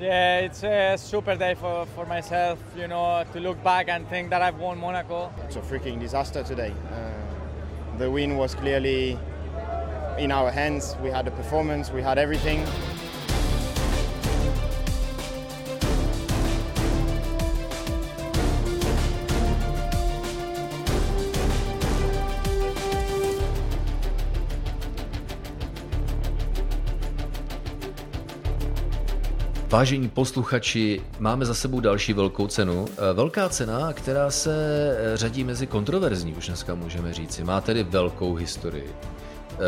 [0.00, 4.30] Yeah, it's a super day for, for myself, you know, to look back and think
[4.30, 5.30] that I've won Monaco.
[5.44, 6.72] It's a freaking disaster today.
[6.90, 9.18] Uh, the win was clearly
[10.16, 10.96] in our hands.
[11.02, 12.66] We had the performance, we had everything.
[29.70, 32.86] Vážení posluchači, máme za sebou další velkou cenu.
[32.90, 34.52] Eh, velká cena, která se
[34.98, 37.44] eh, řadí mezi kontroverzní, už dneska můžeme říci.
[37.44, 38.90] Má tedy velkou historii.
[38.90, 39.58] Eh,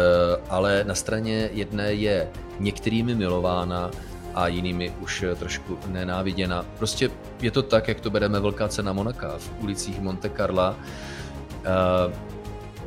[0.48, 2.29] ale na straně jedné je
[2.60, 3.91] některými milována
[4.34, 6.66] a jinými už trošku nenáviděna.
[6.79, 7.10] Prostě
[7.41, 10.77] je to tak, jak to bereme velká cena Monaka v ulicích Monte Carla.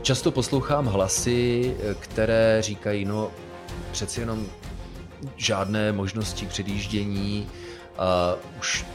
[0.01, 3.31] Často poslouchám hlasy, které říkají, no
[3.91, 4.45] přeci jenom
[5.37, 7.47] žádné možnosti předjíždění,
[7.97, 8.85] a už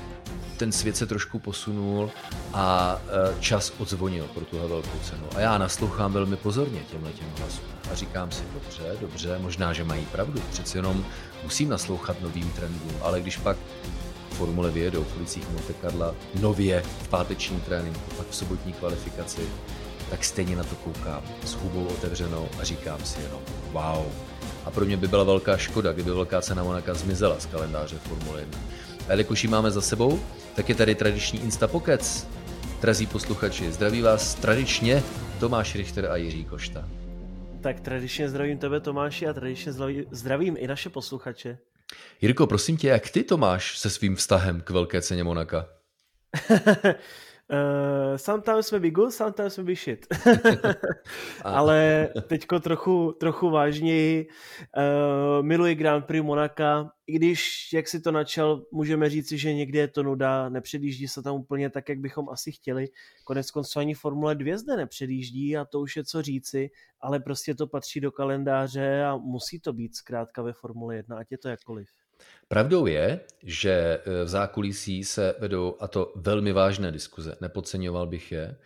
[0.56, 2.10] ten svět se trošku posunul
[2.52, 5.26] a e, čas odzvonil pro tuhle velkou cenu.
[5.36, 7.64] A já naslouchám velmi pozorně těmhle těm hlasům.
[7.92, 10.40] A říkám si, dobře, dobře, možná, že mají pravdu.
[10.50, 11.04] Přeci jenom
[11.42, 13.56] musím naslouchat novým trendům, ale když pak
[14.30, 19.42] formule vyjedou v ulicích Monte Carla nově v páteční tréninku, pak v sobotní kvalifikaci,
[20.10, 23.40] tak stejně na to koukám s hubou otevřenou a říkám si jenom
[23.72, 24.06] wow,
[24.64, 28.40] a pro mě by byla velká škoda, kdyby velká cena Monaka zmizela z kalendáře Formule
[28.40, 28.58] 1.
[29.08, 30.20] A jelikož ji máme za sebou,
[30.54, 32.26] tak je tady tradiční Instapokec.
[32.80, 35.02] Drazí posluchači, zdraví vás tradičně
[35.40, 36.88] Tomáš Richter a Jiří Košta.
[37.60, 39.72] Tak tradičně zdravím tebe Tomáši a tradičně
[40.10, 41.58] zdravím i naše posluchače.
[42.20, 45.66] Jirko, prosím tě, jak ty Tomáš se svým vztahem k velké ceně Monaka?
[47.50, 50.06] Uh, sometimes may be good, sometimes may be shit.
[51.44, 54.28] Ale teďko trochu, trochu vážněji.
[54.76, 59.78] Uh, miluji Grand Prix Monaka, i když, jak si to načal, můžeme říci, že někdy
[59.78, 62.88] je to nuda, nepředjíždí se tam úplně tak, jak bychom asi chtěli.
[63.24, 66.70] Konec konců ani Formule 2 zde nepředjíždí a to už je co říci,
[67.00, 71.26] ale prostě to patří do kalendáře a musí to být zkrátka ve Formule 1, ať
[71.30, 71.88] je to jakkoliv.
[72.48, 78.32] Pravdou je, že eh, v zákulisí se vedou, a to velmi vážné diskuze, nepodceňoval bych
[78.32, 78.56] je,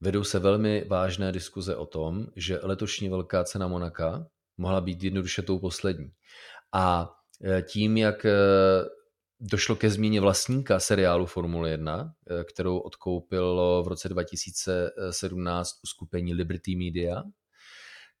[0.00, 4.26] vedou se velmi vážné diskuze o tom, že letošní velká cena Monaka
[4.58, 6.10] mohla být jednoduše tou poslední.
[6.72, 8.30] A eh, tím, jak eh,
[9.40, 17.22] došlo ke změně vlastníka seriálu Formule 1, kterou odkoupilo v roce 2017 uskupení Liberty Media,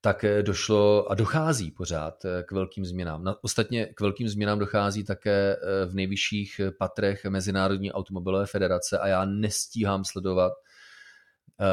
[0.00, 3.34] tak eh, došlo a dochází pořád eh, k velkým změnám.
[3.42, 9.24] Ostatně k velkým změnám dochází také eh, v nejvyšších patrech Mezinárodní automobilové federace a já
[9.24, 10.52] nestíhám sledovat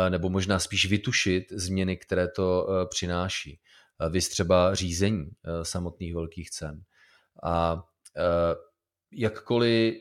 [0.09, 3.59] nebo možná spíš vytušit změny, které to přináší.
[4.09, 5.29] Vy třeba řízení
[5.63, 6.81] samotných velkých cen.
[7.43, 7.83] A
[9.11, 9.95] jakkoliv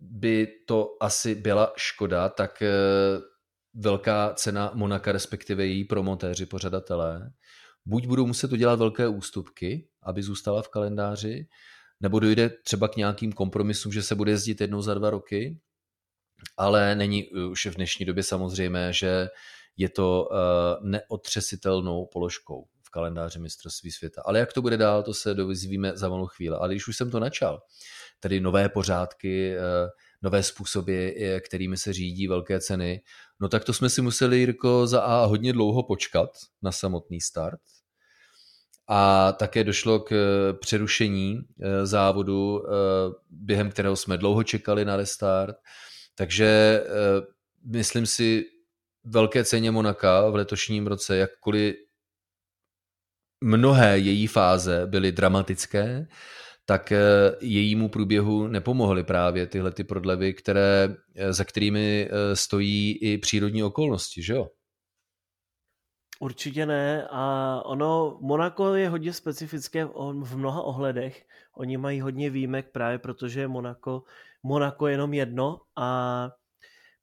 [0.00, 2.62] by to asi byla škoda, tak
[3.76, 7.30] velká cena Monaka, respektive její promotéři, pořadatelé,
[7.86, 11.48] buď budou muset udělat velké ústupky, aby zůstala v kalendáři,
[12.00, 15.60] nebo dojde třeba k nějakým kompromisům, že se bude jezdit jednou za dva roky,
[16.56, 19.28] ale není už v dnešní době samozřejmé, že
[19.76, 20.36] je to uh,
[20.88, 24.22] neotřesitelnou položkou v kalendáři mistrovství světa.
[24.24, 26.56] Ale jak to bude dál, to se dovizvíme za malou chvíli.
[26.56, 27.62] Ale když už jsem to načal,
[28.20, 29.90] tedy nové pořádky, uh,
[30.22, 31.08] nové způsoby,
[31.40, 33.02] kterými se řídí velké ceny,
[33.40, 36.30] no tak to jsme si museli, Jirko, za A hodně dlouho počkat
[36.62, 37.60] na samotný start.
[38.88, 42.70] A také došlo k eh, přerušení eh, závodu, eh,
[43.30, 45.56] během kterého jsme dlouho čekali na restart.
[46.14, 46.82] Takže
[47.64, 48.44] myslím si,
[49.04, 51.74] velké ceně Monaka v letošním roce, jakkoliv
[53.40, 56.06] mnohé její fáze byly dramatické,
[56.66, 56.98] tak eh,
[57.40, 63.62] jejímu průběhu nepomohly právě tyhle ty prodlevy, které, eh, za kterými eh, stojí i přírodní
[63.62, 64.48] okolnosti, že jo?
[66.20, 69.84] Určitě ne a ono, Monako je hodně specifické
[70.22, 71.24] v mnoha ohledech.
[71.56, 74.02] Oni mají hodně výjimek právě protože je Monako,
[74.42, 76.30] Monako jenom jedno a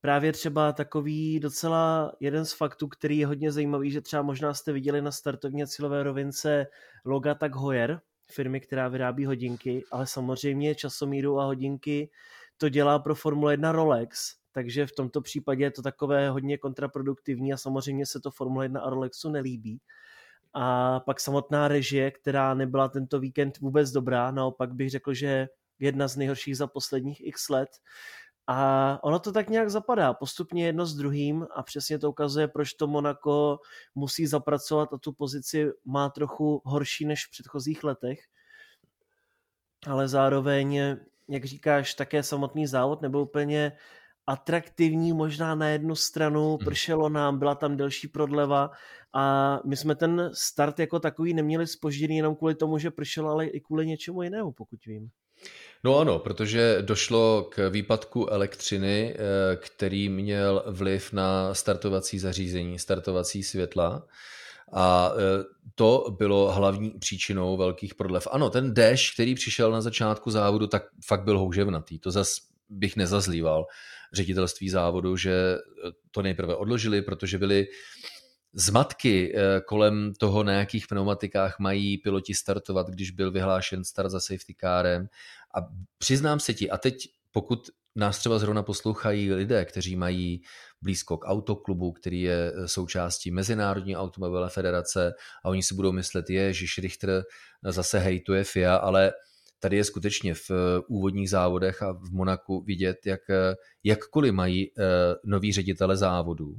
[0.01, 4.71] právě třeba takový docela jeden z faktů, který je hodně zajímavý, že třeba možná jste
[4.73, 6.67] viděli na startovně cílové rovince
[7.05, 12.09] Loga Tak Hoyer, firmy, která vyrábí hodinky, ale samozřejmě časomíru a hodinky
[12.57, 17.53] to dělá pro Formule 1 Rolex, takže v tomto případě je to takové hodně kontraproduktivní
[17.53, 19.81] a samozřejmě se to Formule 1 a Rolexu nelíbí.
[20.53, 25.47] A pak samotná režie, která nebyla tento víkend vůbec dobrá, naopak bych řekl, že
[25.79, 27.69] jedna z nejhorších za posledních x let.
[28.47, 32.73] A ono to tak nějak zapadá, postupně jedno s druhým a přesně to ukazuje, proč
[32.73, 33.59] to Monako
[33.95, 38.19] musí zapracovat a tu pozici má trochu horší než v předchozích letech.
[39.87, 40.97] Ale zároveň
[41.27, 43.71] jak říkáš, také samotný závod nebyl úplně
[44.27, 48.71] atraktivní možná na jednu stranu, pršelo nám, byla tam delší prodleva
[49.13, 53.45] a my jsme ten start jako takový neměli spožděný jenom kvůli tomu, že pršelo, ale
[53.45, 55.09] i kvůli něčemu jinému, pokud vím.
[55.83, 63.43] No ano, protože došlo k výpadku elektřiny, eh, který měl vliv na startovací zařízení, startovací
[63.43, 64.07] světla.
[64.73, 65.43] A eh,
[65.75, 68.27] to bylo hlavní příčinou velkých prodlev.
[68.31, 71.99] Ano, ten déšť, který přišel na začátku závodu, tak fakt byl houževnatý.
[71.99, 72.37] To zas
[72.69, 73.65] bych nezazlíval
[74.13, 75.57] ředitelství závodu, že
[76.11, 77.67] to nejprve odložili, protože byli
[78.53, 84.19] zmatky eh, kolem toho, na jakých pneumatikách mají piloti startovat, když byl vyhlášen start za
[84.19, 85.07] safety kárem.
[85.55, 85.59] A
[85.97, 86.95] přiznám se ti, a teď
[87.31, 90.41] pokud nás třeba zrovna poslouchají lidé, kteří mají
[90.81, 95.13] blízko k autoklubu, který je eh, součástí Mezinárodní automobilové federace
[95.43, 97.23] a oni si budou myslet, je, že Richter
[97.63, 99.13] zase hejtuje FIA, ale
[99.59, 103.21] tady je skutečně v eh, úvodních závodech a v Monaku vidět, jak
[103.83, 104.71] jakkoliv mají
[105.25, 106.55] noví ředitele závodů,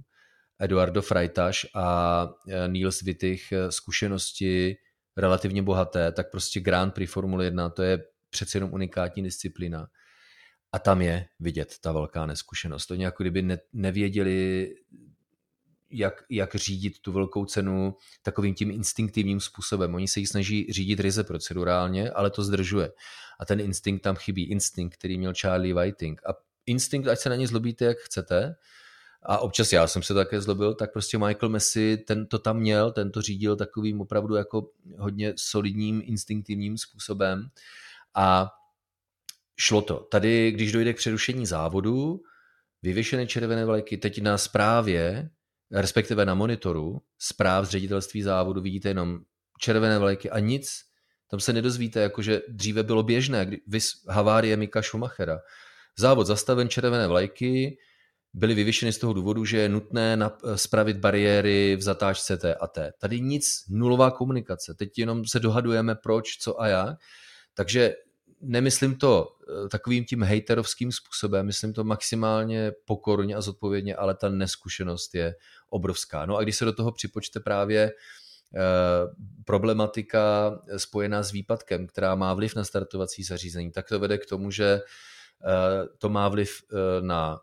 [0.65, 4.77] Eduardo Freitaš a e, Niels Wittich e, zkušenosti
[5.17, 9.87] relativně bohaté, tak prostě Grand Prix Formule 1 to je přece jenom unikátní disciplína.
[10.73, 12.91] A tam je vidět ta velká neskušenost.
[12.91, 14.71] Oni jako kdyby ne, nevěděli,
[15.91, 19.95] jak, jak řídit tu velkou cenu takovým tím instinktivním způsobem.
[19.95, 22.93] Oni se ji snaží řídit ryze procedurálně, ale to zdržuje.
[23.41, 24.45] A ten instinkt tam chybí.
[24.51, 26.21] Instinkt, který měl Charlie Whiting.
[26.27, 26.35] A
[26.67, 28.55] instinkt, ať se na ně zlobíte, jak chcete,
[29.25, 32.93] a občas já jsem se také zlobil, tak prostě Michael Messi ten to tam měl,
[32.93, 37.49] ten to řídil takovým opravdu jako hodně solidním, instinktivním způsobem
[38.15, 38.51] a
[39.57, 39.97] šlo to.
[39.97, 42.21] Tady, když dojde k přerušení závodu,
[42.83, 45.31] vyvěšené červené vlajky, teď na zprávě,
[45.71, 49.21] respektive na monitoru zpráv z ředitelství závodu vidíte jenom
[49.59, 50.83] červené vlajky a nic.
[51.31, 55.41] Tam se nedozvíte, jakože dříve bylo běžné, vys havárie Mika Schumachera.
[55.99, 57.79] Závod zastaven, červené vlajky,
[58.35, 60.19] byly vyvěšeny z toho důvodu, že je nutné
[60.55, 62.93] spravit bariéry v zatáčce T a T.
[62.99, 64.75] Tady nic, nulová komunikace.
[64.75, 66.99] Teď jenom se dohadujeme proč, co a jak.
[67.55, 67.95] Takže
[68.41, 74.29] nemyslím to eh, takovým tím hejterovským způsobem, myslím to maximálně pokorně a zodpovědně, ale ta
[74.29, 75.35] neskušenost je
[75.71, 76.27] obrovská.
[76.27, 78.61] No a když se do toho připočte právě eh,
[79.45, 84.51] problematika spojená s výpadkem, která má vliv na startovací zařízení, tak to vede k tomu,
[84.51, 86.63] že eh, to má vliv
[87.01, 87.41] na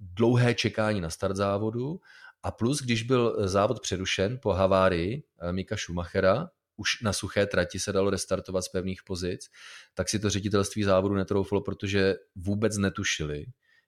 [0.00, 2.00] dlouhé čekání na start závodu
[2.42, 7.78] a plus, když byl závod přerušen po havárii eh, Mika Schumachera, už na suché trati
[7.78, 9.50] se dalo restartovat z pevných pozic,
[9.94, 13.46] tak si to ředitelství závodu netrouflo, protože vůbec netušili,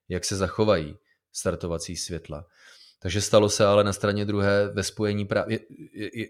[0.09, 0.97] jak se zachovají
[1.33, 2.47] startovací světla.
[2.99, 5.61] Takže stalo se ale na straně druhé ve spojení právě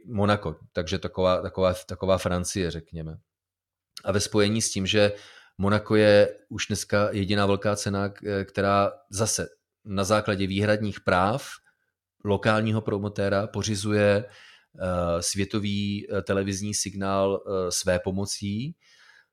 [0.06, 3.18] Monako, takže taková, taková, taková Francie, řekněme.
[4.04, 5.12] A ve spojení s tím, že
[5.58, 8.08] Monako je už dneska jediná velká cena,
[8.44, 9.48] která zase
[9.84, 11.48] na základě výhradních práv
[12.24, 18.76] lokálního promotéra pořizuje eh, světový eh, televizní signál eh, své pomocí,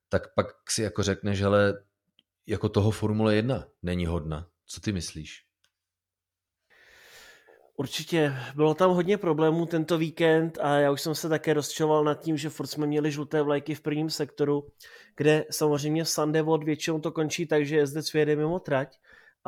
[0.10, 1.84] tak pak si jako řekne, že ale
[2.48, 4.48] jako toho Formule 1 není hodna.
[4.66, 5.44] Co ty myslíš?
[7.78, 8.36] Určitě.
[8.56, 12.38] Bylo tam hodně problémů tento víkend a já už jsem se také rozčoval nad tím,
[12.38, 14.68] že furt jsme měli žluté vlajky v prvním sektoru,
[15.18, 18.98] kde samozřejmě Sandevod většinou to končí tak, že jezdec vyjede mimo trať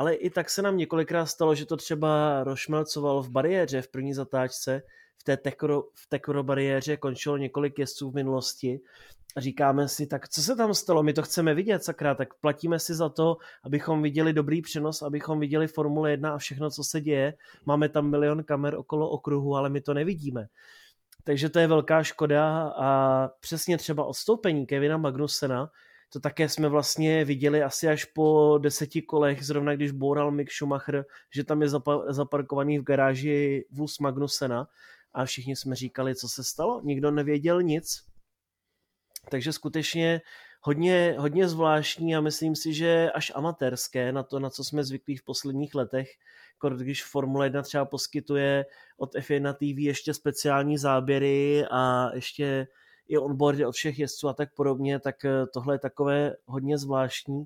[0.01, 4.13] ale i tak se nám několikrát stalo, že to třeba rošmelcoval v bariéře v první
[4.13, 4.81] zatáčce,
[5.17, 8.79] v té tekro, v tekro bariéře končilo několik jezdců v minulosti
[9.35, 12.79] a říkáme si, tak co se tam stalo, my to chceme vidět, sakra, tak platíme
[12.79, 17.01] si za to, abychom viděli dobrý přenos, abychom viděli Formule 1 a všechno, co se
[17.01, 17.33] děje.
[17.65, 20.47] Máme tam milion kamer okolo okruhu, ale my to nevidíme.
[21.23, 25.69] Takže to je velká škoda a přesně třeba odstoupení Kevina Magnusena,
[26.13, 31.05] to také jsme vlastně viděli asi až po deseti kolech, zrovna když boural Mick Schumacher,
[31.35, 31.69] že tam je
[32.09, 34.67] zaparkovaný v garáži vůz Magnusena
[35.13, 36.81] a všichni jsme říkali, co se stalo.
[36.83, 38.03] Nikdo nevěděl nic.
[39.29, 40.21] Takže skutečně
[40.61, 45.17] hodně, hodně zvláštní a myslím si, že až amatérské na to, na co jsme zvyklí
[45.17, 46.09] v posledních letech,
[46.77, 48.65] když Formule 1 třeba poskytuje
[48.97, 52.67] od F1 TV ještě speciální záběry a ještě
[53.07, 57.45] i onboardy od všech jezdců a tak podobně, tak eh, tohle je takové hodně zvláštní.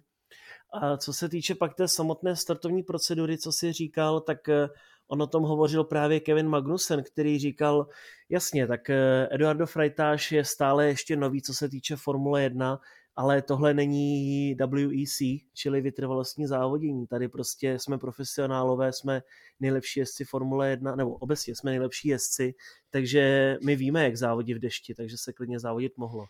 [0.74, 4.67] A co se týče pak té samotné startovní procedury, co si říkal, tak eh,
[5.07, 7.88] on o tom hovořil právě Kevin Magnussen, který říkal,
[8.29, 12.79] jasně, tak eh, Eduardo Freitas je stále ještě nový, co se týče Formule 1,
[13.15, 15.17] ale tohle není WEC,
[15.53, 17.07] čili vytrvalostní závodění.
[17.07, 19.22] Tady prostě jsme profesionálové, jsme
[19.60, 22.53] nejlepší jezdci Formule 1, nebo obecně jsme nejlepší jezdci,
[22.89, 26.25] takže my víme, jak závodit v dešti, takže se klidně závodit mohlo.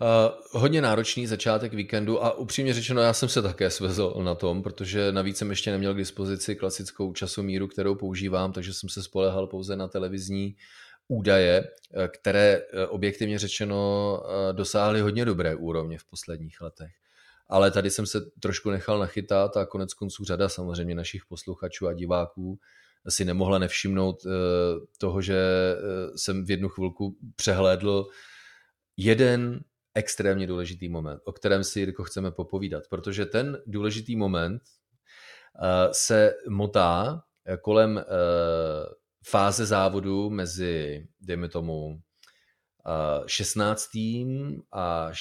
[0.00, 4.62] Uh, hodně náročný začátek víkendu a upřímně řečeno, já jsem se také svezl na tom,
[4.62, 9.46] protože navíc jsem ještě neměl k dispozici klasickou časomíru, kterou používám, takže jsem se spolehal
[9.46, 10.56] pouze na televizní
[11.10, 16.90] údaje, eh, které eh, objektivně řečeno dosáhly hodně dobré úrovně v posledních letech.
[17.48, 21.92] Ale tady jsem se trošku nechal nachytat a konec konců řada samozřejmě našich posluchačů a
[21.92, 22.58] diváků
[23.08, 24.22] si nemohla nevšimnout
[24.98, 25.36] toho, že
[26.16, 28.06] jsem v jednu chvilku přehlédl
[28.96, 29.60] jeden
[29.94, 34.62] extrémně důležitý moment, o kterém si, Jirko, chceme popovídat, protože ten důležitý moment
[35.92, 38.04] se motá eh, kolem
[39.24, 43.88] fáze závodu mezi, dejme tomu, uh, 16.
[44.72, 45.20] až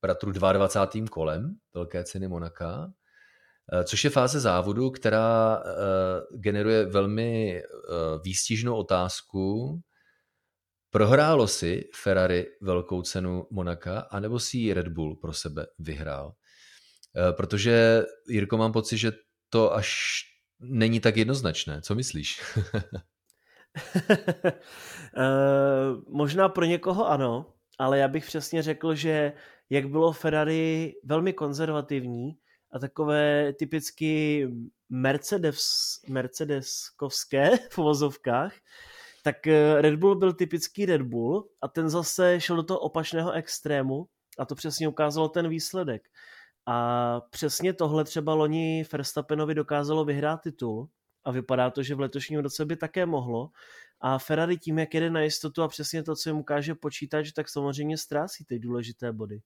[0.00, 1.08] pratru 22.
[1.08, 2.92] kolem Velké ceny Monaka,
[3.84, 5.62] což je fáze závodu, která
[6.30, 7.62] generuje velmi
[8.24, 9.80] výstižnou otázku,
[10.92, 16.34] Prohrálo si Ferrari velkou cenu Monaka, anebo si ji Red Bull pro sebe vyhrál?
[17.16, 19.12] Eh, protože, Jirko, mám pocit, že
[19.48, 20.20] to až
[20.60, 21.80] není tak jednoznačné.
[21.82, 22.40] Co myslíš?
[23.96, 24.02] uh,
[26.08, 27.46] možná pro někoho ano,
[27.78, 29.32] ale já bych přesně řekl, že
[29.70, 32.38] jak bylo Ferrari velmi konzervativní
[32.72, 34.48] a takové typicky
[34.88, 35.64] Mercedes,
[36.08, 38.52] Mercedeskovské v vozovkách,
[39.22, 43.32] tak eh, Red Bull byl typický Red Bull a ten zase šel do toho opačného
[43.32, 44.06] extrému
[44.38, 46.08] a to přesně ukázalo ten výsledek.
[46.66, 50.88] A přesně tohle třeba loni Verstappenovi dokázalo vyhrát titul
[51.24, 53.48] a vypadá to, že v letošním roce by také mohlo.
[54.00, 57.48] A Ferrari tím, jak jede na jistotu a přesně to, co jim ukáže počítač, tak
[57.48, 59.40] samozřejmě ztrácí ty důležité body.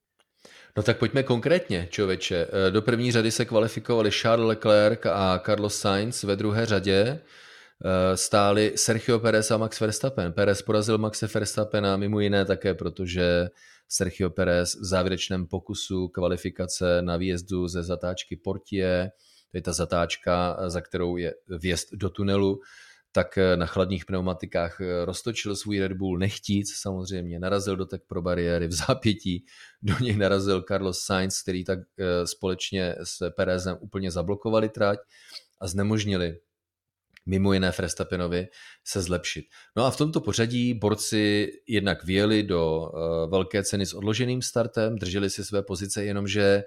[0.77, 2.47] No tak pojďme konkrétně, člověče.
[2.51, 7.21] Eh, do první řady se kvalifikovali Charles Leclerc a Carlos Sainz ve druhé řadě.
[7.85, 10.33] Eh, stáli Sergio Perez a Max Verstappen.
[10.33, 13.49] Perez porazil Maxe Verstappena mimo jiné také, protože
[13.89, 19.11] Sergio Perez v závěrečném pokusu kvalifikace na výjezdu ze zatáčky Portie,
[19.57, 22.61] je ta zatáčka, za kterou je vjezd do tunelu,
[23.13, 28.05] tak eh, na chladných pneumatikách eh, roztočil svůj Red Bull nechtíc samozřejmě, narazil do tak
[28.07, 29.45] pro bariéry v zápětí,
[29.83, 31.79] do něj narazil Carlos Sainz, který tak
[32.25, 34.99] společně s Perezem úplně zablokovali trať
[35.61, 36.39] a znemožnili
[37.27, 38.49] mimo jiné Frestapenovi,
[38.85, 39.45] se zlepšit.
[39.77, 42.91] No a v tomto pořadí borci jednak vyjeli do
[43.31, 46.65] velké ceny s odloženým startem, drželi si své pozice, jenomže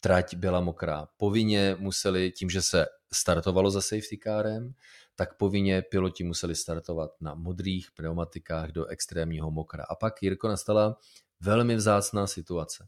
[0.00, 1.08] trať byla mokrá.
[1.16, 4.74] Povinně museli, tím, že se startovalo za safety carem,
[5.16, 9.84] tak povinně piloti museli startovat na modrých pneumatikách do extrémního mokra.
[9.90, 10.98] A pak, Jirko, nastala
[11.40, 12.86] velmi vzácná situace.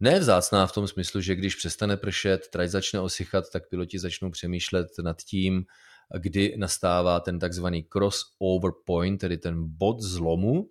[0.00, 4.30] Ne vzácná v tom smyslu, že když přestane pršet, trať začne osychat, tak piloti začnou
[4.30, 5.64] přemýšlet nad tím,
[6.18, 10.70] kdy nastává ten takzvaný crossover point, tedy ten bod zlomu,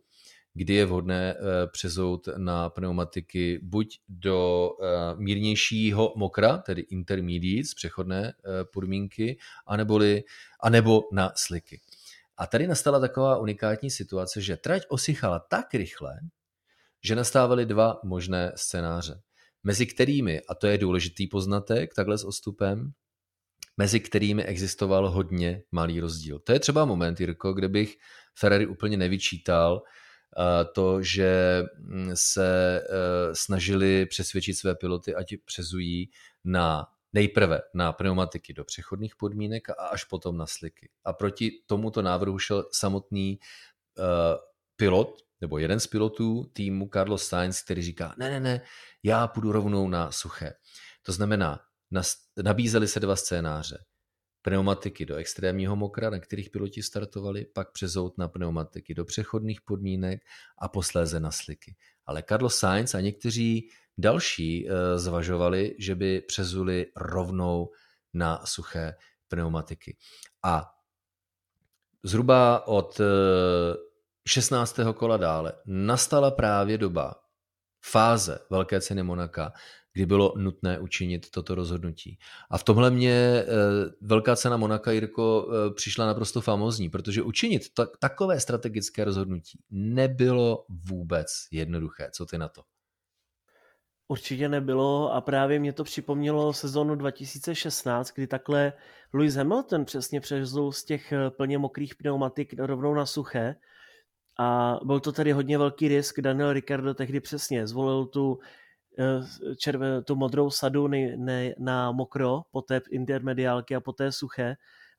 [0.54, 8.28] kdy je vhodné eh, přezout na pneumatiky buď do eh, mírnějšího mokra, tedy intermediates, přechodné
[8.28, 10.24] eh, podmínky, aneboli,
[10.64, 11.82] anebo na sliky.
[12.38, 16.20] A tady nastala taková unikátní situace, že trať osychala tak rychle,
[17.04, 19.22] že nastávaly dva možné scénáře,
[19.64, 22.92] mezi kterými, a to je důležitý poznatek takhle s odstupem,
[23.78, 26.40] mezi kterými existoval hodně malý rozdíl.
[26.40, 27.96] To je třeba moment, Jirko, kde bych
[28.40, 29.82] Ferrari úplně nevyčítal
[30.74, 36.10] to, že mm, se eh, snažili přesvědčit své piloty, ať přezují
[36.44, 40.90] na nejprve na pneumatiky do přechodných podmínek a až potom na sliky.
[41.06, 43.40] A proti tomuto návrhu šel samotný
[43.98, 44.06] uh,
[44.76, 48.62] pilot, nebo jeden z pilotů týmu Carlos Sainz, který říká, ne, ne, ne,
[49.04, 50.54] já půjdu rovnou na suché.
[51.02, 51.60] To znamená,
[52.44, 53.78] nabízely se dva scénáře.
[54.42, 60.22] Pneumatiky do extrémního mokra, na kterých piloti startovali, pak přezout na pneumatiky do přechodných podmínek
[60.58, 61.76] a posléze na sliky.
[62.06, 67.70] Ale Carlos Sainz a někteří další eh, zvažovali, že by přezuli rovnou
[68.14, 68.96] na suché
[69.28, 69.98] pneumatiky.
[70.44, 70.74] A
[72.04, 73.02] zhruba od
[74.28, 74.80] 16.
[74.80, 77.16] Eh, kola dále nastala právě doba,
[77.86, 79.54] fáze Velké ceny Monaka,
[79.94, 82.18] kdy bylo nutné učinit toto rozhodnutí.
[82.50, 83.46] A v tomhle mě eh,
[84.02, 90.66] velká cena Monaka, Jirko, eh, přišla naprosto famózní, protože učinit tak, takové strategické rozhodnutí nebylo
[90.70, 92.10] vůbec jednoduché.
[92.14, 92.62] Co ty na to?
[94.08, 98.74] Určitě nebylo a právě mě to připomnělo sezonu 2016, kdy takhle
[99.14, 103.56] Lewis Hamilton přesně přezul z těch eh, plně mokrých pneumatik rovnou na suché
[104.40, 106.22] a byl to tady hodně velký risk.
[106.22, 108.40] Daniel Ricciardo tehdy přesně zvolil tu
[109.58, 114.56] červe, tu modrou sadu ne, ne, na mokro, poté intermediálky a poté suché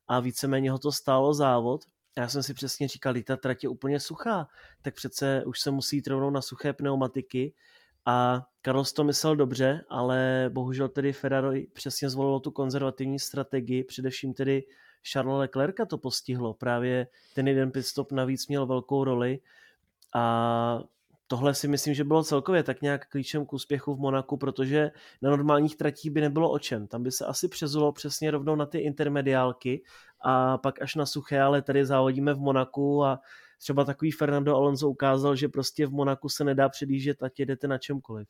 [0.07, 1.81] a víceméně ho to stálo závod.
[2.17, 4.47] Já jsem si přesně říkal, ta trať je úplně suchá,
[4.81, 7.53] tak přece už se musí jít rovnou na suché pneumatiky
[8.05, 14.33] a Carlos to myslel dobře, ale bohužel tedy Ferrari přesně zvolilo tu konzervativní strategii, především
[14.33, 14.63] tedy
[15.03, 16.53] Charles Leclerca to postihlo.
[16.53, 19.39] Právě ten jeden pitstop navíc měl velkou roli
[20.13, 20.83] a
[21.27, 25.29] tohle si myslím, že bylo celkově tak nějak klíčem k úspěchu v Monaku, protože na
[25.29, 26.87] normálních tratích by nebylo o čem.
[26.87, 29.83] Tam by se asi přezulo přesně rovnou na ty intermediálky
[30.25, 33.19] a pak až na suché, ale tady závodíme v Monaku a
[33.59, 37.77] třeba takový Fernando Alonso ukázal, že prostě v Monaku se nedá předjíždět, ať jedete na
[37.77, 38.27] čemkoliv.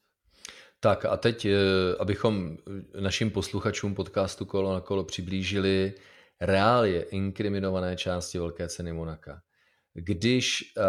[0.80, 1.60] Tak a teď, eh,
[2.00, 2.58] abychom
[3.00, 5.94] našim posluchačům podcastu Kolo na kolo přiblížili
[6.42, 9.42] reálie inkriminované části Velké ceny Monaka.
[9.94, 10.84] Když uh,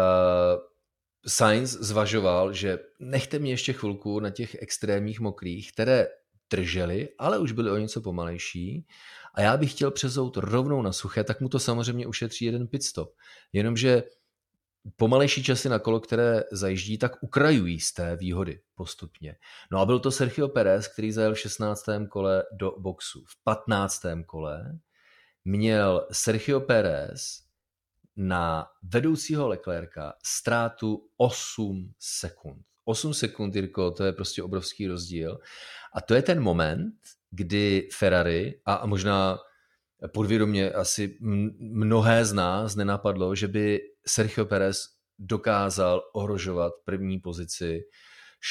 [1.27, 6.07] Sainz zvažoval, že nechte mě ještě chvilku na těch extrémních mokrých, které
[6.49, 8.87] držely, ale už byly o něco pomalejší
[9.33, 13.13] a já bych chtěl přezout rovnou na suché, tak mu to samozřejmě ušetří jeden pitstop.
[13.53, 14.03] Jenomže
[14.95, 19.35] pomalejší časy na kolo, které zajíždí, tak ukrajují z té výhody postupně.
[19.71, 21.85] No a byl to Sergio Perez, který zajel v 16.
[22.09, 23.23] kole do boxu.
[23.27, 24.01] V 15.
[24.25, 24.79] kole
[25.45, 27.44] měl Sergio Perez
[28.17, 32.61] na vedoucího Leclerca ztrátu 8 sekund.
[32.85, 35.39] 8 sekund, Jirko, to je prostě obrovský rozdíl.
[35.93, 36.93] A to je ten moment,
[37.31, 39.37] kdy Ferrari, a možná
[40.13, 41.17] podvědomě asi
[41.59, 44.77] mnohé z nás nenapadlo, že by Sergio Perez
[45.19, 47.81] dokázal ohrožovat první pozici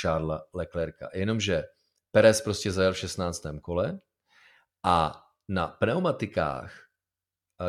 [0.00, 1.08] Charlesa Leclerca.
[1.14, 1.64] Jenomže
[2.12, 3.42] Perez prostě zajel v 16.
[3.62, 4.00] kole
[4.82, 6.83] a na pneumatikách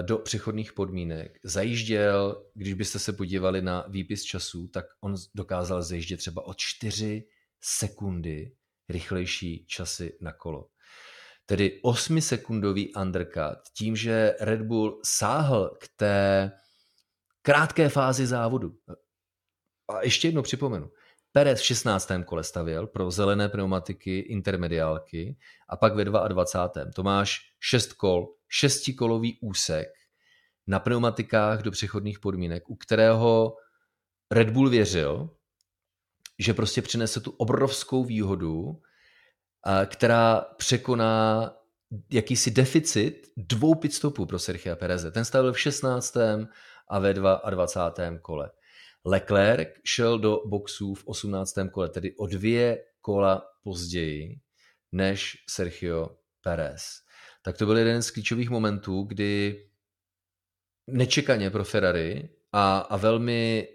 [0.02, 6.20] do přechodných podmínek zajížděl, když byste se podívali na výpis času, tak on dokázal zajíždět
[6.20, 7.28] třeba o 4
[7.62, 8.56] sekundy
[8.90, 10.70] rychlejší časy na kolo.
[11.46, 16.52] Tedy 8-sekundový undercut tím, že Red Bull sáhl k té
[17.42, 18.78] krátké fázi závodu.
[19.90, 20.92] A ještě jednou připomenu.
[21.36, 22.12] Perez v 16.
[22.26, 25.38] kole stavěl pro zelené pneumatiky intermediálky
[25.70, 26.92] a pak ve 22.
[26.92, 29.88] To máš 6 kol, šestikolový úsek
[30.68, 33.56] na pneumatikách do přechodných podmínek, u kterého
[34.32, 35.30] Red Bull věřil,
[36.40, 38.82] že prostě přinese tu obrovskou výhodu,
[39.86, 41.52] která překoná
[42.12, 45.12] jakýsi deficit dvou pitstopů pro Sergio Pereze.
[45.12, 46.18] Ten stavil v 16.
[46.88, 48.20] a ve 22.
[48.20, 48.52] kole.
[49.06, 51.56] Leclerc šel do boxů v 18.
[51.72, 54.40] kole, tedy o dvě kola později
[54.92, 56.86] než Sergio Perez.
[57.44, 59.62] Tak to byl jeden z klíčových momentů, kdy
[60.88, 63.68] nečekaně pro Ferrari a, a velmi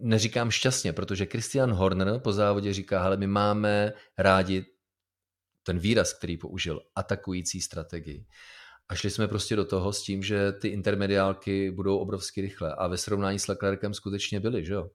[0.00, 4.66] neříkám šťastně, protože Christian Horner po závodě říká, hele, my máme rádi
[5.62, 8.26] ten výraz, který použil, atakující strategii.
[8.90, 12.74] A šli jsme prostě do toho s tím, že ty intermediálky budou obrovsky rychle.
[12.74, 14.90] A ve srovnání s Leclercem skutečně byly, že jo?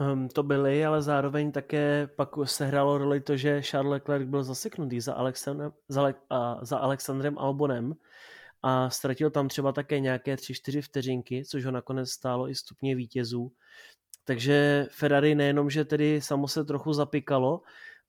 [0.00, 4.42] Um, to byly, ale zároveň také pak se hrálo roli to, že Charles Leclerc byl
[4.42, 7.94] zaseknutý za Alexandrem, za, Le, a, za Alexandrem Albonem
[8.62, 13.52] a ztratil tam třeba také nějaké 3-4 vteřinky, což ho nakonec stálo i stupně vítězů.
[14.24, 17.60] Takže Ferrari nejenom, že tedy samo se trochu zapikalo,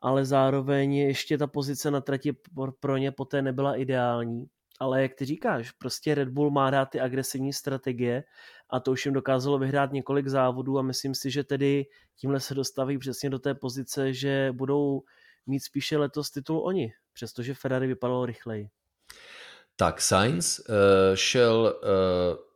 [0.04, 2.36] ale zároveň ještě ta pozice na trati
[2.80, 4.46] pro ně poté nebyla ideální.
[4.80, 8.24] Ale jak ty říkáš, prostě Red Bull má rád ty agresivní strategie
[8.70, 11.86] a to už jim dokázalo vyhrát několik závodů a myslím si, že tedy
[12.16, 15.02] tímhle se dostaví přesně do té pozice, že budou
[15.48, 18.70] mít spíše letos titul oni, přestože Ferrari vypadalo rychleji.
[19.76, 20.66] Tak Sainz uh,
[21.16, 22.53] šel uh,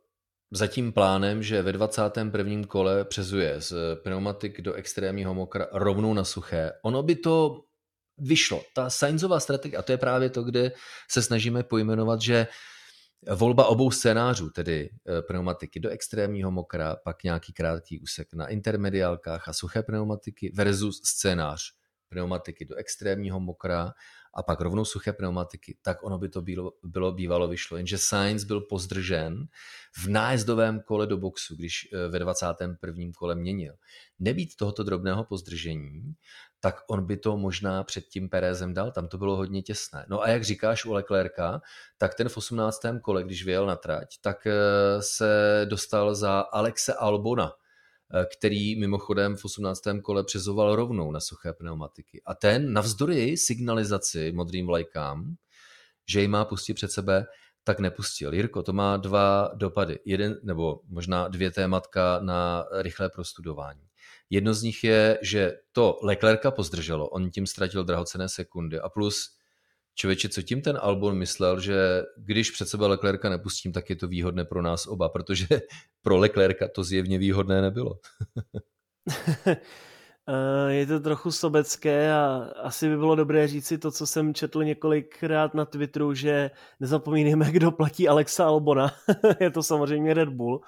[0.50, 2.66] za tím plánem, že ve 21.
[2.68, 6.72] kole přezuje z pneumatik do extrémního mokra rovnou na suché.
[6.82, 7.64] Ono by to
[8.18, 8.62] vyšlo.
[8.74, 10.72] Ta Sainzová strategie, a to je právě to, kde
[11.10, 12.46] se snažíme pojmenovat, že
[13.34, 19.48] volba obou scénářů, tedy eh, pneumatiky do extrémního mokra, pak nějaký krátký úsek na intermediálkách
[19.48, 21.60] a suché pneumatiky versus scénář
[22.08, 23.92] pneumatiky do extrémního mokra
[24.38, 27.76] a pak rovnou suché pneumatiky, tak ono by to bylo, bylo bývalo vyšlo.
[27.76, 29.46] Jenže Sainz byl pozdržen
[29.96, 33.12] v nájezdovém kole do boxu, když eh, ve 21.
[33.16, 33.74] kole měnil.
[34.18, 36.14] Nebýt tohoto drobného pozdržení,
[36.60, 40.06] tak on by to možná před tím Perezem dal, tam to bylo hodně těsné.
[40.08, 41.60] No a jak říkáš u Leclerca,
[41.98, 42.80] tak ten v 18.
[43.02, 44.52] kole, když vyjel na trať, tak eh,
[45.02, 47.52] se dostal za Alexe Albona,
[48.38, 49.82] který mimochodem v 18.
[50.02, 52.22] kole přezoval rovnou na suché pneumatiky.
[52.26, 55.34] A ten navzdory signalizaci modrým vlajkám,
[56.08, 57.26] že ji má pustit před sebe,
[57.64, 58.34] tak nepustil.
[58.34, 59.98] Jirko, to má dva dopady.
[60.04, 63.82] Jeden, nebo možná dvě tématka na rychlé prostudování.
[64.30, 69.37] Jedno z nich je, že to Leclerca pozdrželo, on tím ztratil drahocené sekundy a plus
[70.00, 74.08] Člověče, co tím ten Albon myslel, že když před sebe Leclerca nepustím, tak je to
[74.08, 75.46] výhodné pro nás oba, protože
[76.02, 77.98] pro Leclerca to zjevně výhodné nebylo.
[80.30, 84.64] Eh, je to trochu sobecké a asi by bylo dobré říci to, co jsem četl
[84.64, 88.92] několikrát na Twitteru, že nezapomínejme, kdo platí Alexa Albona.
[89.40, 90.60] je to samozřejmě Red Bull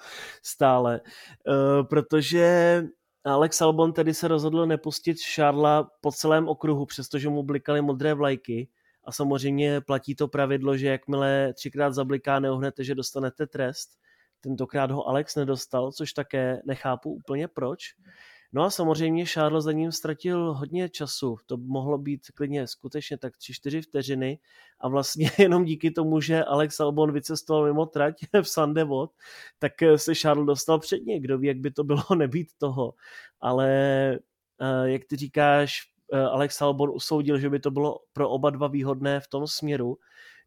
[0.43, 2.83] stále, eh, protože
[3.23, 8.67] Alex Albon tedy se rozhodl nepustit Šárla po celém okruhu, přestože mu blikaly modré vlajky
[9.03, 13.89] a samozřejmě platí to pravidlo, že jakmile třikrát zabliká, neohnete, že dostanete trest.
[14.41, 17.83] Tentokrát ho Alex nedostal, což také nechápu úplně proč.
[18.53, 21.37] No a samozřejmě Charles za ním ztratil hodně času.
[21.45, 24.39] To mohlo být klidně skutečně tak 3-4 vteřiny
[24.79, 29.11] a vlastně jenom díky tomu, že Alex Albon vycestoval mimo trať v Sandevot,
[29.59, 31.19] tak se Charles dostal před něj.
[31.19, 32.93] Kdo ví, jak by to bylo nebýt toho.
[33.41, 33.69] Ale
[34.61, 39.19] eh, jak ty říkáš, Alex Albon usoudil, že by to bylo pro oba dva výhodné
[39.19, 39.97] v tom směru,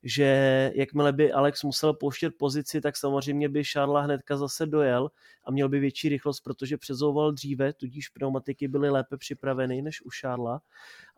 [0.02, 5.10] že jakmile by Alex musel pouštět pozici, tak samozřejmě by Šarla hnedka zase dojel
[5.44, 10.10] a měl by větší rychlost, protože přezouval dříve, tudíž pneumatiky byly lépe připraveny než u
[10.10, 10.60] Šarla.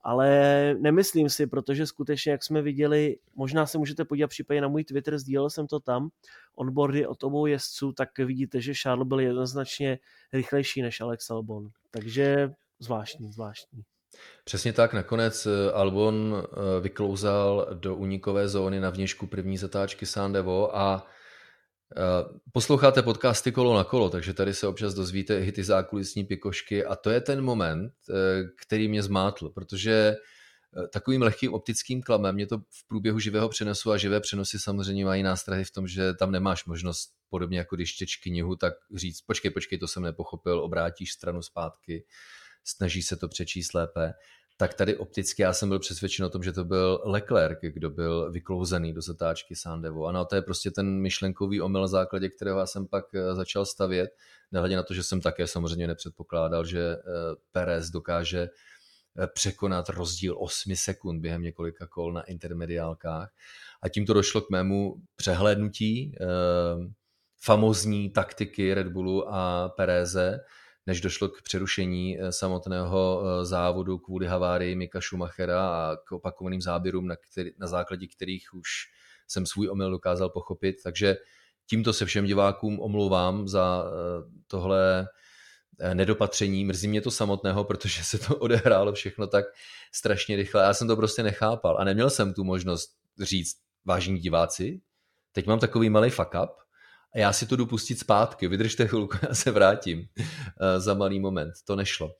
[0.03, 4.85] Ale nemyslím si, protože skutečně, jak jsme viděli, možná se můžete podívat případně na můj
[4.85, 6.09] Twitter, sdílel jsem to tam,
[6.55, 9.99] onboardy od obou jezdců, tak vidíte, že Charles byl jednoznačně
[10.33, 11.69] rychlejší než Alex Albon.
[11.91, 13.85] Takže zvláštní, zvláštní.
[14.45, 20.77] Přesně tak, nakonec eh, Albon eh, vyklouzal do unikové zóny na vnějšku první zatáčky Sandevo
[20.77, 21.07] a
[21.97, 22.01] eh,
[22.53, 26.97] posloucháte podcasty kolo na kolo, takže tady se občas dozvíte i ty zákulisní pikošky a
[26.97, 27.93] to je ten moment,
[28.67, 30.17] který mě zmátl, protože
[30.93, 35.23] takovým lehkým optickým klamem mě to v průběhu živého přenosu a živé přenosy samozřejmě mají
[35.23, 39.51] nástrahy v tom, že tam nemáš možnost podobně jako když čteš knihu, tak říct počkej,
[39.51, 42.05] počkej, to jsem nepochopil, obrátíš stranu zpátky
[42.67, 44.15] snaží se to přečíst lépe,
[44.57, 48.33] tak tady opticky já jsem byl přesvědčen o tom, že to byl Leclerc, kdo byl
[48.33, 50.07] vyklouzený do zatáčky Sandevo.
[50.07, 53.67] Ano, to je prostě ten myšlenkový omyl na základě, kterého já jsem pak eh, začal
[53.67, 54.11] stavět,
[54.53, 57.01] nehledě na to, že jsem také samozřejmě nepředpokládal, že eh,
[57.53, 58.49] Perez dokáže
[59.19, 63.33] eh, překonat rozdíl 8 sekund během několika kol na intermediálkách.
[63.83, 66.15] A tím to došlo k mému přehlédnutí
[67.43, 70.41] famozní taktiky Red Bullu a Pereze,
[70.87, 76.61] než došlo k přerušení eh, samotného eh, závodu kvůli havárii Mika Schumachera a k opakovaným
[76.61, 78.69] záběrům, na, který, na základě kterých už
[79.29, 80.77] jsem svůj omyl dokázal pochopit.
[80.83, 81.17] Takže
[81.67, 85.09] tímto se všem divákům omlouvám za eh, tohle
[85.95, 86.65] nedopatření.
[86.65, 89.45] Mrzí mě to samotného, protože se to odehrálo všechno tak
[89.93, 90.63] strašně rychle.
[90.63, 94.81] Já jsem to prostě nechápal a neměl jsem tu možnost říct, vážení diváci,
[95.33, 96.51] teď mám takový malý fuck up,
[97.17, 101.21] a já si to jdu pustit zpátky, vydržte chvilku, já se vrátím eh, za malý
[101.21, 101.53] moment.
[101.65, 102.15] To nešlo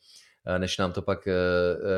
[0.47, 1.35] eh, než nám to pak eh,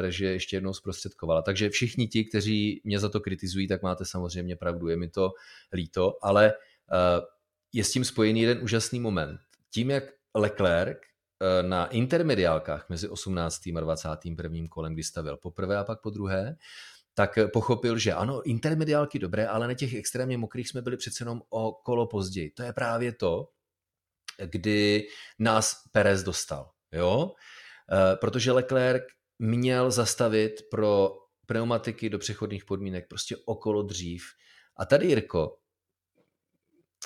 [0.00, 1.42] režie ještě jednou zprostředkovala.
[1.42, 5.32] Takže všichni ti, kteří mě za to kritizují, tak máte samozřejmě pravdu, je mi to
[5.72, 6.52] líto, ale
[7.72, 9.40] je s tím spojený jeden úžasný moment.
[9.74, 10.98] Tím, jak Leclerc
[11.62, 13.66] na intermediálkách mezi 18.
[13.76, 14.68] a 21.
[14.68, 16.56] kolem, kdy stavil poprvé a pak po druhé,
[17.18, 21.42] tak pochopil, že ano, intermediálky dobré, ale na těch extrémně mokrých jsme byli přece jenom
[21.50, 22.50] o kolo později.
[22.50, 23.48] To je právě to,
[24.44, 25.07] kdy
[25.38, 26.70] nás Perez dostal.
[26.92, 27.33] Jo?
[27.92, 29.02] Eh, protože Leclerc
[29.38, 31.11] měl zastavit pro
[31.46, 34.22] pneumatiky do přechodných podmínek prostě okolo dřív.
[34.76, 35.59] A tady, Jirko,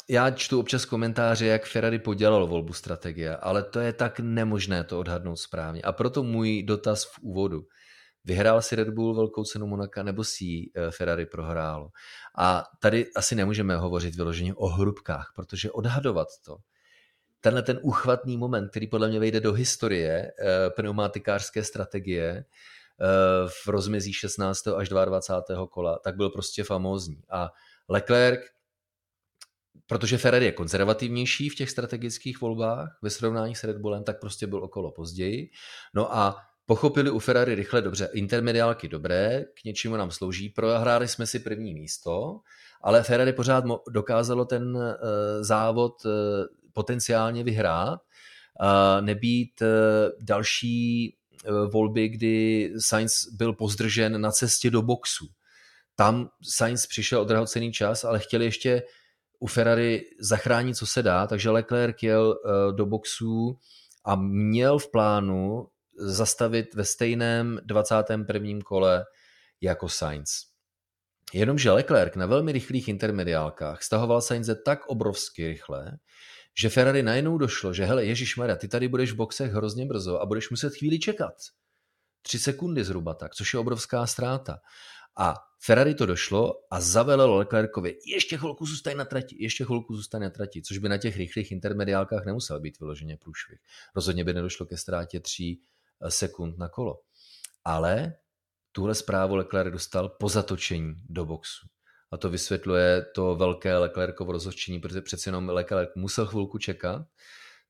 [0.08, 4.98] já čtu občas komentáře, jak Ferrari podělal volbu strategie, ale to je tak nemožné to
[4.98, 5.82] odhadnout správně.
[5.82, 7.62] A proto můj dotaz v úvodu.
[8.24, 11.88] Vyhrál si Red Bull velkou cenu Monaka nebo si eh, Ferrari prohrálo.
[12.38, 16.56] A tady asi nemůžeme hovořit vyloženě o hrubkách, protože odhadovat to,
[17.42, 22.44] tenhle ten uchvatný moment, který podle mě vejde do historie eh, pneumatikářské strategie eh,
[23.48, 24.68] v rozmezí 16.
[24.68, 25.66] až 22.
[25.66, 27.22] kola, tak byl prostě famózní.
[27.30, 27.50] A
[27.88, 28.40] Leclerc,
[29.86, 34.46] protože Ferrari je konzervativnější v těch strategických volbách ve srovnání s Red Bullem, tak prostě
[34.46, 35.50] byl okolo později.
[35.94, 36.36] No a
[36.72, 41.74] Pochopili u Ferrari rychle dobře, intermediálky dobré, k něčemu nám slouží, prohráli jsme si první
[41.74, 42.40] místo,
[42.82, 44.82] ale Ferrari pořád dokázalo ten uh,
[45.40, 46.12] závod uh,
[46.72, 48.00] potenciálně vyhrát,
[49.00, 49.68] nebýt uh,
[50.20, 51.16] další
[51.72, 55.26] volby, kdy Sainz byl pozdržen na cestě do boxu.
[55.96, 58.82] Tam Sainz přišel o drahocený čas, ale chtěli ještě
[59.38, 62.34] u Ferrari zachránit, co se dá, takže Leclerc jel
[62.76, 63.58] do boxu
[64.04, 65.66] a měl v plánu
[65.98, 68.58] zastavit ve stejném 21.
[68.64, 69.04] kole
[69.60, 70.30] jako Sainz.
[71.32, 75.98] Jenomže Leclerc na velmi rychlých intermediálkách stahoval Sainze tak obrovsky rychle,
[76.58, 80.20] že Ferrari najednou došlo, že hele, Ježíš Maria, ty tady budeš v boxech hrozně brzo
[80.20, 81.34] a budeš muset chvíli čekat.
[82.22, 84.58] Tři sekundy zhruba tak, což je obrovská ztráta.
[85.16, 90.22] A Ferrari to došlo a zavelelo Leclercovi, ještě chvilku zůstaň na trati, ještě chvilku zůstaň
[90.22, 93.58] na trati, což by na těch rychlých intermediálkách nemusel být vyloženě průšvih.
[93.94, 95.60] Rozhodně by nedošlo ke ztrátě tří
[96.08, 97.00] sekund na kolo.
[97.64, 98.14] Ale
[98.72, 101.66] tuhle zprávu Leclerc dostal po zatočení do boxu.
[102.10, 107.06] A to vysvětluje to velké Leclercovo rozhodčení, protože přece jenom Leclerc musel chvilku čekat.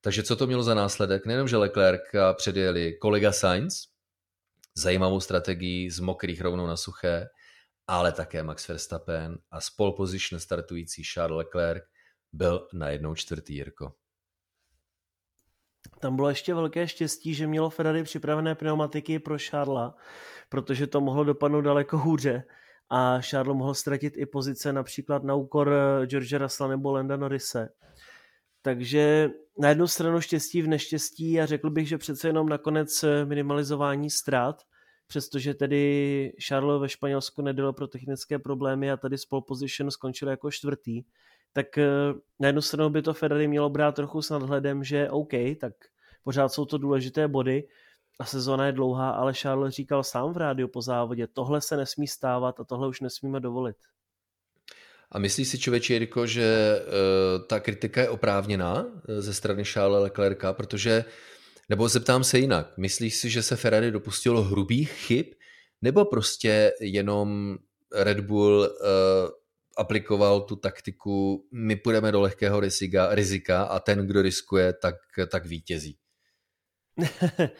[0.00, 1.26] Takže co to mělo za následek?
[1.26, 2.00] Nejenom, že Leclerc
[2.36, 3.84] předjeli kolega Sainz,
[4.74, 7.28] zajímavou strategii z mokrých rovnou na suché,
[7.86, 9.58] ale také Max Verstappen a
[9.96, 11.84] position startující Charles Leclerc
[12.32, 13.94] byl na jednou čtvrtý Jirko.
[16.00, 19.94] Tam bylo ještě velké štěstí, že mělo Ferrari připravené pneumatiky pro Charlesa,
[20.48, 22.44] protože to mohlo dopadnout daleko hůře
[22.90, 27.68] a Charles mohl ztratit i pozice například na úkor eh, George Russella nebo Landa Norrise.
[28.62, 33.24] Takže na jednu stranu štěstí v neštěstí a řekl bych, že přece jenom nakonec eh,
[33.24, 34.62] minimalizování ztrát,
[35.06, 40.28] přestože tedy Charles ve Španělsku nedalo pro technické problémy a tady z pole position skončil
[40.28, 41.02] jako čtvrtý,
[41.52, 41.88] tak eh,
[42.40, 45.72] na jednu stranu by to Ferrari mělo brát trochu s nadhledem, že OK, tak
[46.24, 47.68] pořád jsou to důležité body
[48.20, 52.08] a sezóna je dlouhá, ale Charles říkal sám v rádiu po závodě, tohle se nesmí
[52.08, 53.76] stávat a tohle už nesmíme dovolit.
[55.10, 60.02] A myslíš si, člověče Jirko, že uh, ta kritika je oprávněná eh, ze strany Charlesa
[60.02, 61.04] Leclerca, protože,
[61.68, 65.26] nebo zeptám se jinak, myslíš si, že se Ferrari dopustilo hrubých chyb,
[65.82, 67.58] nebo prostě jenom
[67.94, 68.66] Red Bull uh,
[69.76, 74.94] aplikoval tu taktiku, my půjdeme do lehkého rizika, rizika a ten, kdo riskuje, tak,
[75.30, 75.96] tak vítězí?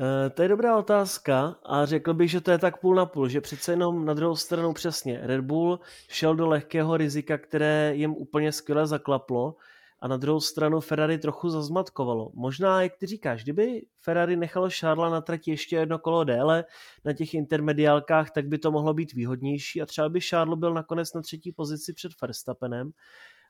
[0.00, 3.28] Eh, to je dobrá otázka a řekl bych, že to je tak půl na půl,
[3.28, 8.10] že přece jenom na druhou stranu přesně Red Bull šel do lehkého rizika, které jim
[8.10, 9.56] úplně skvěle zaklaplo
[10.00, 12.30] a na druhou stranu Ferrari trochu zazmatkovalo.
[12.34, 16.64] Možná, jak ty říkáš, kdyby Ferrari nechalo Šárla na trati ještě jedno kolo déle
[17.04, 21.14] na těch intermediálkách, tak by to mohlo být výhodnější a třeba by Šárlo byl nakonec
[21.14, 22.90] na třetí pozici před Verstappenem,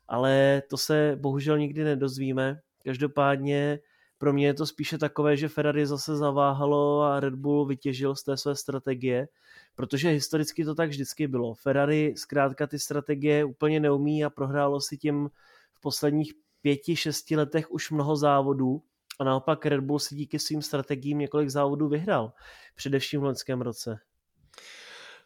[0.08, 2.60] ale to se bohužel nikdy nedozvíme.
[2.84, 3.78] Každopádně
[4.18, 8.22] pro mě je to spíše takové, že Ferrari zase zaváhalo a Red Bull vytěžil z
[8.22, 9.28] té své strategie,
[9.74, 11.54] protože historicky to tak vždycky bylo.
[11.54, 15.30] Ferrari zkrátka ty strategie úplně neumí a prohrálo si tím
[15.78, 18.82] v posledních pěti, šesti letech už mnoho závodů
[19.20, 22.32] a naopak Red Bull si díky svým strategiím několik závodů vyhrál,
[22.74, 23.98] především v loňském roce.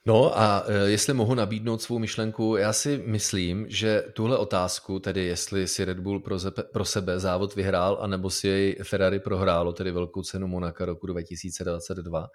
[0.06, 5.24] No a e, jestli mohu nabídnout svou myšlenku, já si myslím, že tuhle otázku, tedy
[5.24, 9.72] jestli si Red Bull pro, zebe, pro sebe závod vyhrál, anebo si jej Ferrari prohrálo,
[9.72, 12.26] tedy velkou cenu Monaka roku 2022,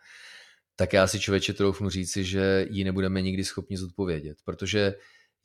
[0.75, 4.93] tak já si člověče troufnu říci, že ji nebudeme nikdy schopni zodpovědět, protože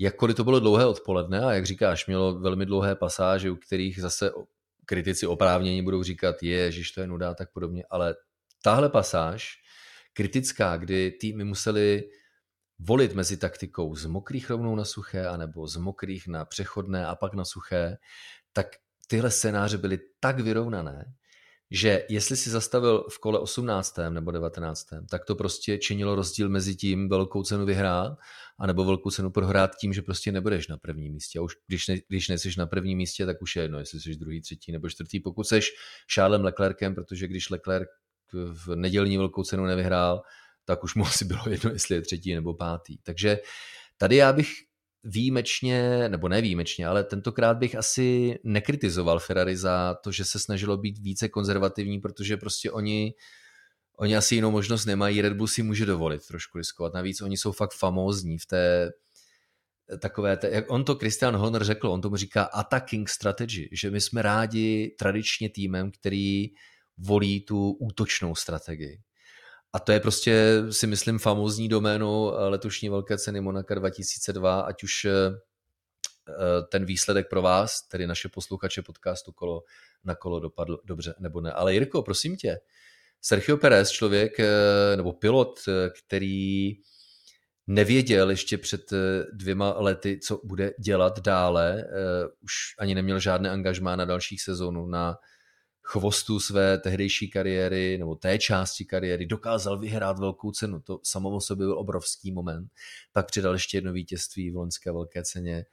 [0.02, 4.30] jakkoliv to bylo dlouhé odpoledne a jak říkáš, mělo velmi dlouhé pasáže, u kterých zase
[4.86, 8.14] kritici oprávnění budou říkat, je, že to je nuda tak podobně, ale
[8.62, 9.54] tahle pasáž
[10.12, 12.02] kritická, kdy týmy museli
[12.78, 17.34] volit mezi taktikou z mokrých rovnou na suché, anebo z mokrých na přechodné a pak
[17.34, 17.96] na suché,
[18.52, 18.66] tak
[19.08, 21.04] tyhle scénáře byly tak vyrovnané,
[21.74, 23.96] že jestli si zastavil v kole 18.
[24.08, 28.18] nebo 19., tak to prostě činilo rozdíl mezi tím velkou cenu vyhrát
[28.58, 31.38] a nebo velkou cenu prohrát tím, že prostě nebudeš na prvním místě.
[31.38, 34.16] A už když, ne, když nejsi na prvním místě, tak už je jedno, jestli jsi
[34.16, 35.20] druhý, třetí nebo čtvrtý.
[35.20, 35.60] Pokud jsi
[36.14, 37.88] Charlesem Leclerkem, protože když Leclerc
[38.32, 40.22] v nedělní velkou cenu nevyhrál,
[40.64, 42.98] tak už mu asi bylo jedno, jestli je třetí nebo pátý.
[42.98, 43.38] Takže
[43.96, 44.48] tady já bych
[45.04, 50.98] výjimečně, nebo nevýjimečně, ale tentokrát bych asi nekritizoval Ferrari za to, že se snažilo být
[50.98, 53.14] více konzervativní, protože prostě oni,
[53.96, 55.22] oni asi jinou možnost nemají.
[55.22, 56.94] Red Bull si může dovolit trošku riskovat.
[56.94, 58.90] Navíc oni jsou fakt famózní v té
[60.00, 64.00] takové, té, jak on to Christian Horner řekl, on tomu říká attacking strategy, že my
[64.00, 66.46] jsme rádi tradičně týmem, který
[66.98, 69.00] volí tu útočnou strategii.
[69.74, 74.82] A to je prostě, si myslím, famózní doménou eh, letošní velké ceny Monaka 2002, ať
[74.82, 75.10] už eh,
[76.28, 79.62] eh, ten výsledek pro vás, tedy naše posluchače podcastu kolo
[80.04, 81.52] na kolo dopadl dobře nebo ne.
[81.52, 82.58] Ale Jirko, prosím tě,
[83.20, 84.32] Sergio Perez, člověk
[84.96, 85.60] nebo pilot,
[86.04, 86.72] který
[87.66, 88.90] nevěděl ještě před
[89.32, 91.84] dvěma lety, co bude dělat dále,
[92.40, 95.16] už ani neměl žádné angažmá na dalších sezónu, na
[95.82, 100.80] chvostu své tehdejší kariéry nebo té části kariéry dokázal vyhrát velkou cenu.
[100.80, 102.70] To samo o sobě byl obrovský moment.
[103.12, 105.64] Pak přidal ještě jedno vítězství v loňské velké ceně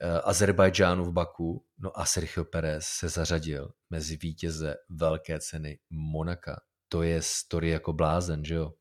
[0.00, 1.64] eh, Azerbajdžánu v Baku.
[1.78, 6.60] No a Sergio Perez se zařadil mezi vítěze velké ceny Monaka.
[6.88, 8.72] To je story jako blázen, že jo?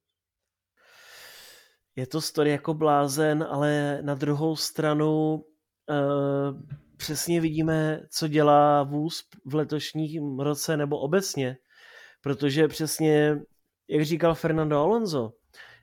[1.95, 5.45] Je to story jako blázen, ale na druhou stranu
[5.89, 11.57] uh přesně vidíme, co dělá vůz v letošním roce nebo obecně,
[12.21, 13.41] protože přesně,
[13.87, 15.33] jak říkal Fernando Alonso,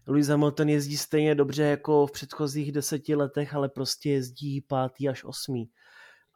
[0.06, 5.24] Lewis Hamilton jezdí stejně dobře jako v předchozích deseti letech, ale prostě jezdí pátý až
[5.24, 5.70] osmý.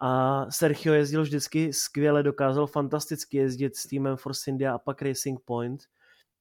[0.01, 5.40] A Sergio jezdil vždycky skvěle, dokázal fantasticky jezdit s týmem Force India a pak Racing
[5.44, 5.81] Point–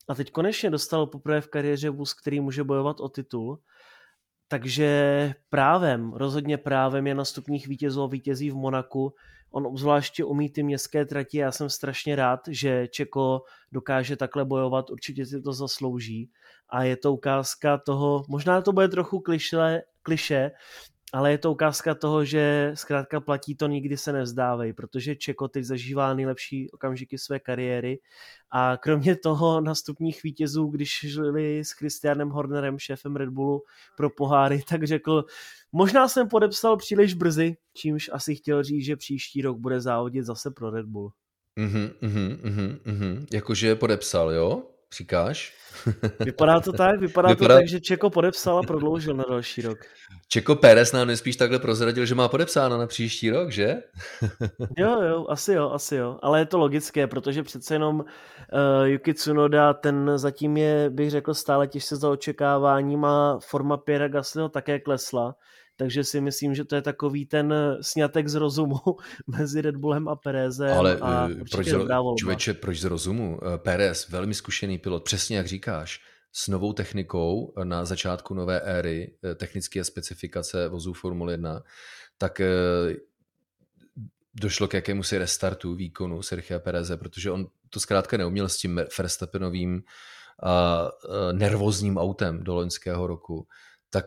[0.07, 3.59] a teď konečně dostal poprvé v kariéře vůz, který může bojovat o titul.
[4.47, 9.13] Takže právem, rozhodně právem je na stupních vítězů a vítězí v Monaku.
[9.51, 14.89] On obzvláště umí ty městské trati, já jsem strašně rád, že Čeko dokáže takhle bojovat,
[14.89, 16.29] určitě si to zaslouží.
[16.69, 20.51] A je to ukázka toho, možná to bude trochu kliše, kliše
[21.13, 25.63] ale je to ukázka toho, že zkrátka platí to nikdy se nevzdávej, protože Čeko teď
[25.63, 27.99] zažívá nejlepší okamžiky své kariéry
[28.51, 33.63] a kromě toho na stupních vítězů, když žili s Christianem Hornerem, šéfem Red Bullu
[33.97, 35.25] pro poháry, tak řekl,
[35.71, 40.51] možná jsem podepsal příliš brzy, čímž asi chtěl říct, že příští rok bude závodit zase
[40.51, 41.11] pro Red Bull.
[41.55, 43.25] Mhm, mhm, mhm, mhm.
[43.33, 44.72] Jakože podepsal, jo?
[44.97, 45.53] Říkáš?
[46.19, 49.77] Vypadá to tak, vypadá, vypadá to tak, že Čeko podepsal a prodloužil na další rok.
[50.27, 53.83] Čeko Pérez nám nespíš takhle prozradil, že má podepsáno na příští rok, že?
[54.77, 56.19] jo, jo, asi jo, asi jo.
[56.21, 58.05] Ale je to logické, protože přece jenom uh,
[58.83, 64.49] Yuki Tsunoda, ten zatím je, bych řekl, stále těžce za očekáváním a forma Pierre Gaslyho
[64.49, 65.35] také klesla
[65.75, 68.79] takže si myslím, že to je takový ten snětek z rozumu
[69.27, 70.77] mezi Red Bullem a Perezem.
[70.77, 71.67] Ale a eh, proč,
[72.19, 73.39] člověče, proč z rozumu?
[73.43, 79.15] Eh, Perez, velmi zkušený pilot, přesně jak říkáš, s novou technikou na začátku nové éry,
[79.23, 81.63] eh, technické specifikace vozů Formule 1,
[82.17, 82.41] tak
[84.33, 88.81] došlo k jakému si restartu výkonu Sergio Pereze, protože on to zkrátka neuměl s tím
[88.97, 89.83] Verstappenovým
[91.31, 93.47] nervózním autem do loňského roku,
[93.89, 94.05] tak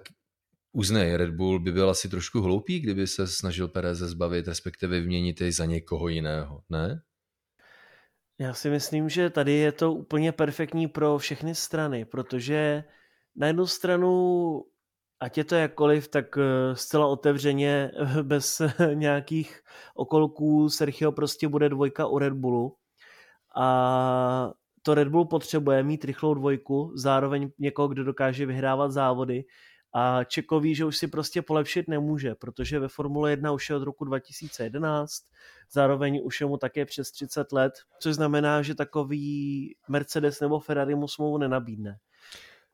[0.77, 5.41] uznej, Red Bull by byl asi trošku hloupý, kdyby se snažil Perez zbavit, respektive vyměnit
[5.41, 7.01] jej za někoho jiného, ne?
[8.41, 12.85] Já si myslím, že tady je to úplně perfektní pro všechny strany, protože
[13.37, 14.63] na jednu stranu,
[15.21, 17.91] ať je to jakkoliv, tak eh, zcela otevřeně,
[18.23, 18.63] bez
[18.95, 19.61] nějakých
[19.95, 22.77] okolků, Sergio prostě bude dvojka u Red Bullu
[23.57, 29.45] a to Red Bull potřebuje mít rychlou dvojku, zároveň někoho, kdo dokáže vyhrávat závody,
[29.99, 33.77] a Čeko ví, že už si prostě polepšit nemůže, protože ve Formule 1 už je
[33.77, 35.23] od roku 2011,
[35.73, 40.95] zároveň už je mu také přes 30 let, což znamená, že takový Mercedes nebo Ferrari
[40.95, 41.99] mu smlouvu nenabídne.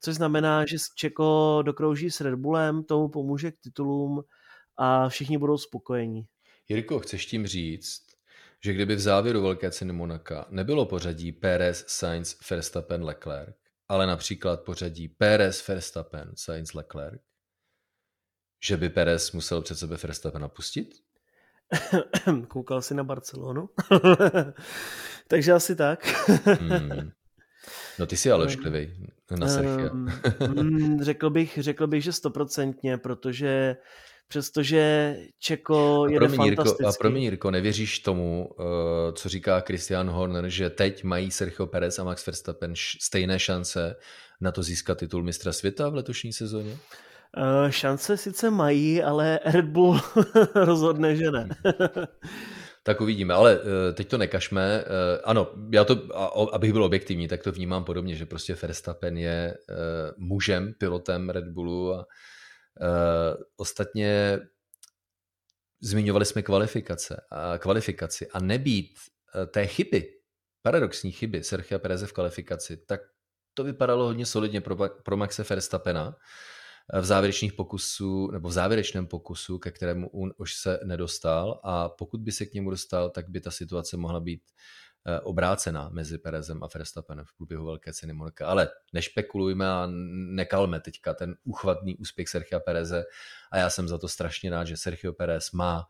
[0.00, 4.22] Což znamená, že Čeko dokrouží s Red Bullem, tomu pomůže k titulům
[4.76, 6.26] a všichni budou spokojení.
[6.68, 8.02] Jirko, chceš tím říct,
[8.64, 13.62] že kdyby v závěru velké ceny Monaka nebylo pořadí Pérez, Sainz, Verstappen, Leclerc,
[13.92, 17.20] ale například pořadí Pérez, Verstappen, Sainz, Leclerc,
[18.64, 20.88] že by Pérez musel před sebe Verstappen napustit?
[22.48, 23.68] Koukal jsi na Barcelonu?
[25.28, 26.07] Takže asi tak.
[26.46, 27.11] hmm.
[27.98, 29.07] No ty jsi ale ošklivý
[29.38, 29.90] na Sergio.
[30.57, 33.76] um, řekl, bych, řekl bych, že stoprocentně, protože
[34.33, 36.85] přestože Čeko je fantastický.
[36.85, 38.64] a promiň Jirko, nevěříš tomu, uh,
[39.12, 43.97] co říká Christian Horner, že teď mají Sergio Perez a Max Verstappen stejné šance
[44.40, 46.73] na to získat titul mistra světa v letošní sezóně?
[46.73, 50.01] Uh, šance sice mají, ale Red Bull
[50.55, 51.49] rozhodne, že ne.
[52.83, 53.64] tak uvidíme, ale uh,
[53.95, 54.85] teď to nekažme.
[54.85, 56.16] Uh, ano, já to,
[56.55, 59.55] abych byl objektivní, tak to vnímám podobně, že prostě Verstappen je
[60.16, 62.07] mužem, pilotem Red Bullu a
[63.56, 64.40] ostatně
[65.82, 68.98] zmiňovali jsme kvalifikace a kvalifikaci a nebýt
[69.35, 70.08] uh, té chyby,
[70.62, 73.00] paradoxní chyby Sergio Pereze v kvalifikaci, tak
[73.54, 76.16] to vypadalo hodně solidně pro, pro Maxe Verstappena.
[76.94, 81.88] Eh, v závěrečných pokusů, nebo v závěrečném pokusu, ke kterému on už se nedostal a
[81.88, 84.91] pokud by se k němu dostal, tak by ta situace mohla být Eh,
[85.23, 88.47] obrácená mezi Perezem a Verstappenem v průběhu velké ceny Monaka.
[88.47, 93.05] Ale nešpekulujme a nekalme teďka ten úchvatný úspěch Sergio Pereze
[93.53, 95.87] a já jsem za to strašně rád, že Sergio Perez má uh,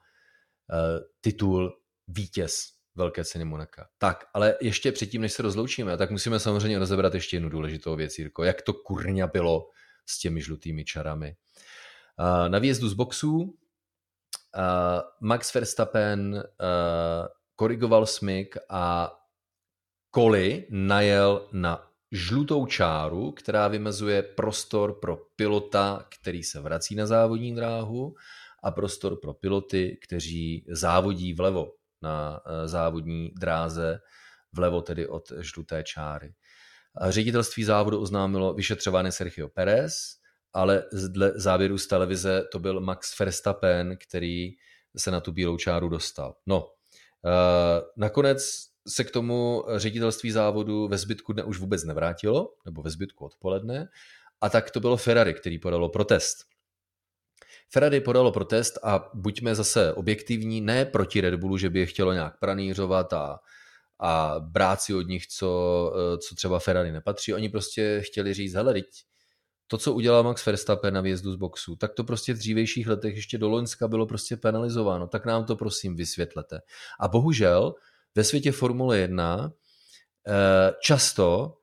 [1.21, 3.89] titul vítěz velké ceny Monaka.
[3.99, 8.19] Tak, ale ještě předtím, než se rozloučíme, tak musíme samozřejmě rozebrat ještě jednu důležitou věc,
[8.19, 8.45] Jirko.
[8.45, 9.69] Jak to kurňa bylo
[10.07, 11.37] s těmi žlutými čarami.
[12.21, 13.59] Uh, na výjezdu z boxů
[15.21, 16.45] Max Verstappen
[17.57, 19.13] korigoval smyk a
[20.11, 27.55] Koli najel na žlutou čáru, která vymezuje prostor pro pilota, který se vrací na závodní
[27.55, 28.15] dráhu
[28.63, 31.73] a prostor pro piloty, kteří závodí vlevo
[32.03, 34.01] na eh, závodní dráze,
[34.53, 36.35] vlevo tedy od žluté čáry.
[37.09, 39.95] Ředitelství závodu oznámilo vyšetřování Sergio Perez,
[40.53, 44.51] ale dle závěru z televize to byl Max Verstappen, který
[44.97, 46.35] se na tu bílou čáru dostal.
[46.47, 46.69] No,
[47.97, 53.25] nakonec se k tomu ředitelství závodu ve zbytku dne už vůbec nevrátilo, nebo ve zbytku
[53.25, 53.89] odpoledne,
[54.41, 56.37] a tak to bylo Ferrari, který podalo protest.
[57.73, 62.13] Ferrari podalo protest a buďme zase objektivní, ne proti Red Bullu, že by je chtělo
[62.13, 63.39] nějak pranířovat a,
[64.01, 67.35] a brát si od nich, co, eh, co třeba Ferrari nepatří.
[67.35, 68.87] Oni prostě chtěli říct, hele, teď
[69.73, 73.17] to, co udělal Max Verstappen na výjezdu z boxu, tak to prostě v dřívejších letech
[73.17, 75.07] ještě do Loňska bylo prostě penalizováno.
[75.07, 76.61] Tak nám to prosím vysvětlete.
[77.01, 77.75] A bohužel
[78.15, 79.53] ve světě Formule 1
[80.29, 81.57] eh, často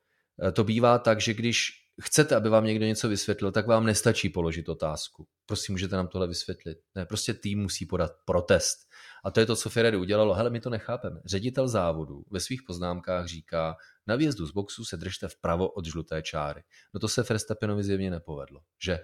[0.43, 4.30] eh, to bývá tak, že když chcete, aby vám někdo něco vysvětlil, tak vám nestačí
[4.30, 5.28] položit otázku.
[5.45, 6.78] Prosím, můžete nám tohle vysvětlit.
[6.95, 8.78] Ne, prostě tým musí podat protest.
[9.24, 10.34] A to je to, co Ferrari udělalo.
[10.34, 11.22] Hele, my to nechápeme.
[11.26, 13.76] Ředitel závodu ve svých poznámkách říká,
[14.07, 16.63] na výjezdu z boxu se držte vpravo od žluté čáry.
[16.93, 18.99] No to se Verstappenovi zjevně nepovedlo, že?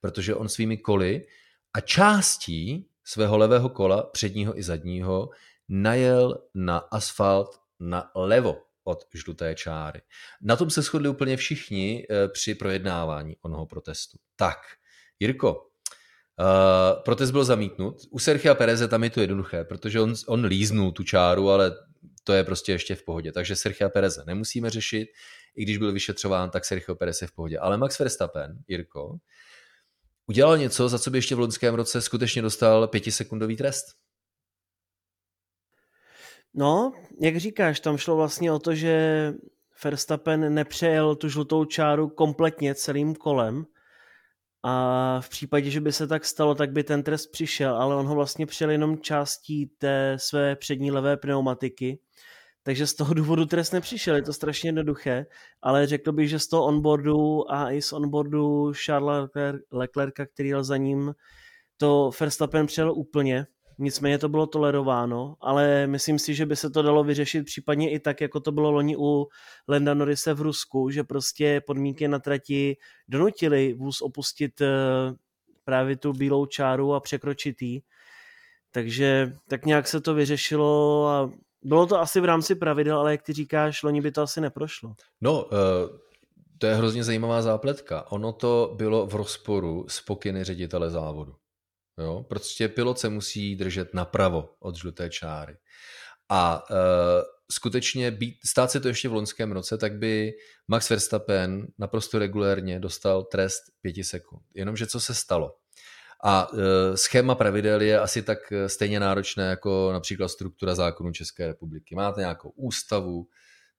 [0.00, 1.26] Protože on svými koly
[1.74, 5.30] a částí svého levého kola, předního i zadního,
[5.68, 10.02] najel na asfalt na levo od žluté čáry.
[10.42, 14.18] Na tom se shodli úplně všichni eh, při projednávání onoho protestu.
[14.36, 14.58] Tak,
[15.20, 15.69] Jirko,
[16.40, 17.96] uh, protest byl zamítnut.
[18.10, 21.72] U Serchia Pereze tam je to jednoduché, protože on, on líznul tu čáru, ale
[22.24, 23.32] to je prostě ještě v pohodě.
[23.32, 25.08] Takže Sergio Pereze nemusíme řešit.
[25.56, 27.58] I když byl vyšetřován, tak Sergio Perez je v pohodě.
[27.58, 29.16] Ale Max Verstappen, Jirko,
[30.26, 33.86] udělal něco, za co by ještě v loňském roce skutečně dostal pětisekundový trest.
[36.54, 39.32] No, jak říkáš, tam šlo vlastně o to, že
[39.84, 43.66] Verstappen nepřejel tu žlutou čáru kompletně celým kolem
[44.62, 48.06] a v případě, že by se tak stalo, tak by ten trest přišel, ale on
[48.06, 51.98] ho vlastně přijel jenom částí té své přední levé pneumatiky,
[52.62, 55.26] takže z toho důvodu trest nepřišel, je to strašně jednoduché,
[55.62, 59.28] ale řekl bych, že z toho onboardu a i z onboardu Charlesa
[59.72, 61.14] Leclerca, který jel za ním,
[61.76, 63.46] to Verstappen přijel úplně,
[63.80, 67.98] nicméně to bylo tolerováno, ale myslím si, že by se to dalo vyřešit případně i
[68.00, 69.26] tak, jako to bylo loni u
[69.68, 72.76] Lenda Norrise v Rusku, že prostě podmínky na trati
[73.08, 74.68] donutili vůz opustit eh,
[75.64, 77.82] právě tu bílou čáru a překročit jí.
[78.70, 81.30] Takže tak nějak se to vyřešilo a
[81.62, 84.94] bylo to asi v rámci pravidel, ale jak ty říkáš, loni by to asi neprošlo.
[85.20, 85.50] No, uh,
[86.58, 88.12] to je hrozně zajímavá zápletka.
[88.12, 91.34] Ono to bylo v rozporu s pokyny ředitele závodu.
[92.00, 92.26] Jo?
[92.28, 95.56] Prostě pilot se musí držet napravo od žluté čáry.
[96.28, 96.76] A uh,
[97.50, 100.32] skutečně být, stát se to ještě v loňském roce, tak by
[100.68, 104.42] Max Verstappen naprosto regulérně dostal trest pěti sekund.
[104.54, 105.56] Jenomže co se stalo?
[106.24, 106.58] A uh,
[106.94, 111.94] schéma pravidel je asi tak stejně náročné jako například struktura zákonů České republiky.
[111.94, 113.26] Máte nějakou ústavu,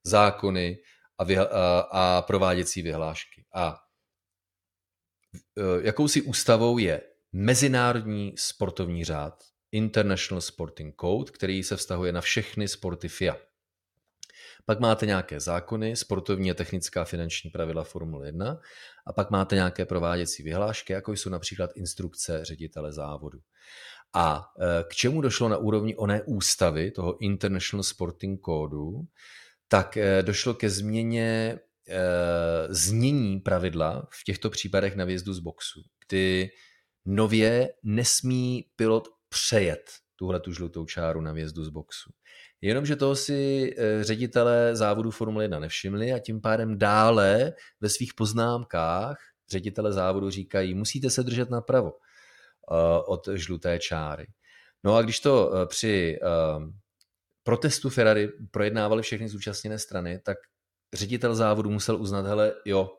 [0.04, 0.78] zákony
[1.18, 3.44] a, vyha- a, a prováděcí vyhlášky.
[3.54, 3.78] A
[5.56, 7.00] uh, jakousi ústavou je
[7.32, 13.36] Mezinárodní sportovní řád, International Sporting Code, který se vztahuje na všechny sporty FIA.
[14.66, 18.60] Pak máte nějaké zákony, sportovní a technická finanční pravidla Formule 1
[19.06, 23.38] a pak máte nějaké prováděcí vyhlášky, jako jsou například instrukce ředitele závodu.
[24.14, 29.06] A e, k čemu došlo na úrovni oné ústavy, toho International Sporting Code,
[29.68, 31.58] tak e, došlo ke změně
[31.88, 32.00] e,
[32.68, 36.50] znění pravidla v těchto případech na výjezdu z boxu, kdy
[37.04, 42.10] nově nesmí pilot přejet tuhle tu žlutou čáru na vjezdu z boxu.
[42.60, 48.14] Jenomže toho si eh, ředitelé závodu Formule 1 nevšimli a tím pádem dále ve svých
[48.14, 49.16] poznámkách
[49.50, 54.26] ředitele závodu říkají, musíte se držet napravo eh, od žluté čáry.
[54.84, 56.18] No a když to eh, při
[57.42, 60.38] protestu Ferrari projednávali všechny zúčastněné strany, tak
[60.94, 62.90] ředitel závodu musel uznat, hele, jo,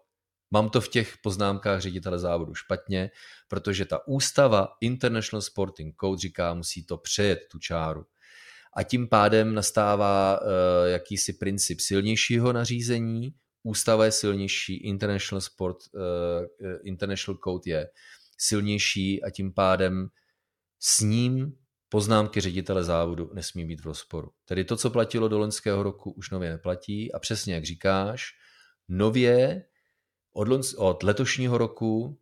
[0.53, 3.11] Mám to v těch poznámkách ředitele závodu špatně,
[3.47, 8.05] protože ta ústava International Sporting Code říká, musí to přejet tu čáru.
[8.75, 10.47] A tím pádem nastává uh,
[10.85, 13.33] jakýsi princip silnějšího nařízení,
[13.63, 16.01] ústava je silnější, International Sport, uh,
[16.83, 17.89] International Code je
[18.37, 20.07] silnější a tím pádem
[20.79, 21.53] s ním
[21.89, 24.31] poznámky ředitele závodu nesmí být v rozporu.
[24.45, 28.25] Tedy to, co platilo do loňského roku, už nově neplatí a přesně jak říkáš,
[28.89, 29.65] nově
[30.34, 32.19] od, od letošního roku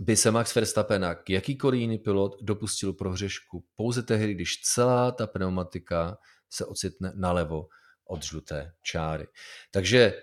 [0.00, 5.26] by se Max Verstappen jak jakýkoliv jiný pilot dopustil prohřešku pouze tehdy, když celá ta
[5.26, 6.18] pneumatika
[6.50, 7.68] se ocitne nalevo
[8.06, 9.26] od žluté čáry.
[9.70, 10.22] Takže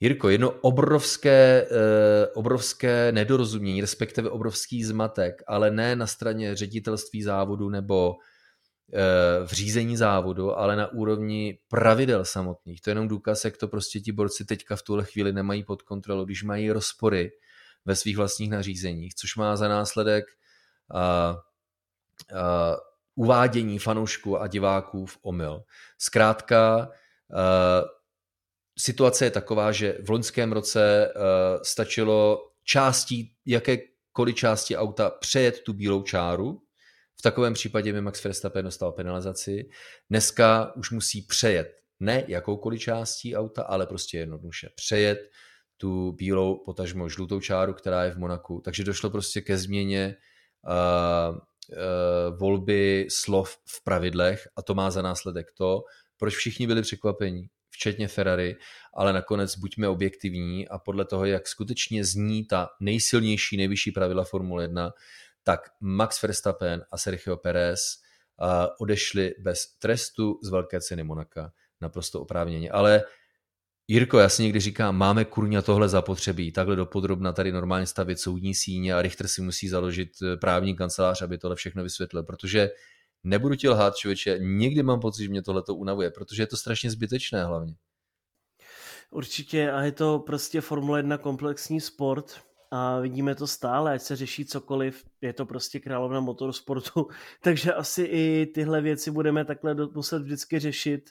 [0.00, 7.68] Jirko, jedno obrovské, eh, obrovské nedorozumění, respektive obrovský zmatek, ale ne na straně ředitelství závodu
[7.68, 8.37] nebo Eh,
[9.44, 12.80] v řízení závodu, ale na úrovni pravidel samotných.
[12.80, 15.82] To je jenom důkaz, jak to prostě ti borci teďka v tuhle chvíli nemají pod
[15.82, 17.32] kontrolou, když mají rozpory
[17.84, 20.24] ve svých vlastních nařízeních, což má za následek
[20.94, 22.76] a, a,
[23.14, 25.62] uvádění fanoušků a diváků v omyl.
[25.98, 26.88] Zkrátka, a,
[28.78, 35.72] situace je taková, že v loňském roce a, stačilo částí, jakékoliv části auta přejet tu
[35.72, 36.62] bílou čáru,
[37.18, 39.68] v takovém případě by Max Verstappen dostal penalizaci.
[40.10, 45.30] Dneska už musí přejet ne jakoukoliv částí auta, ale prostě jednoduše přejet
[45.76, 48.60] tu bílou, potažmo žlutou čáru, která je v Monaku.
[48.64, 50.16] Takže došlo prostě ke změně
[50.68, 55.82] uh, uh, volby slov v pravidlech a to má za následek to,
[56.16, 58.56] proč všichni byli překvapení, včetně Ferrari,
[58.94, 64.64] ale nakonec buďme objektivní a podle toho, jak skutečně zní ta nejsilnější, nejvyšší pravidla Formule
[64.64, 64.90] 1,
[65.48, 67.80] tak Max Verstappen a Sergio Perez
[68.40, 68.48] uh,
[68.80, 72.70] odešli bez trestu z velké ceny Monaka naprosto oprávněně.
[72.70, 73.02] Ale
[73.88, 78.54] Jirko, já si někdy říkám, máme kurňa tohle zapotřebí, takhle dopodrobna tady normálně stavit soudní
[78.54, 82.70] síně a Richter si musí založit eh, právní kancelář, aby tohle všechno vysvětlil, protože
[83.24, 86.56] nebudu ti lhát, člověče, někdy mám pocit, že mě tohle to unavuje, protože je to
[86.56, 87.74] strašně zbytečné hlavně.
[89.10, 94.16] Určitě a je to prostě Formule 1 komplexní sport a vidíme to stále, ať se
[94.16, 97.08] řeší cokoliv, je to prostě královna motorsportu,
[97.42, 101.10] takže asi i tyhle věci budeme takhle muset vždycky řešit.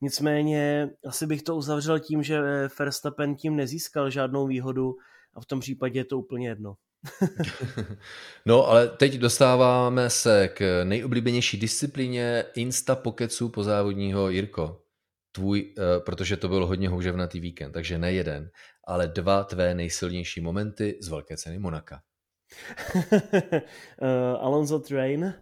[0.00, 2.40] Nicméně asi bych to uzavřel tím, že
[2.78, 4.96] Verstappen tím nezískal žádnou výhodu
[5.34, 6.74] a v tom případě je to úplně jedno.
[8.46, 14.80] no, ale teď dostáváme se k nejoblíbenější disciplíně Insta Pokeců po závodního Jirko.
[15.32, 18.50] Tvůj, uh, protože to byl hodně houževnatý víkend, takže ne jeden,
[18.86, 22.00] ale dva tvé nejsilnější momenty z velké ceny Monaka.
[22.94, 23.02] uh,
[24.40, 25.34] Alonso Train.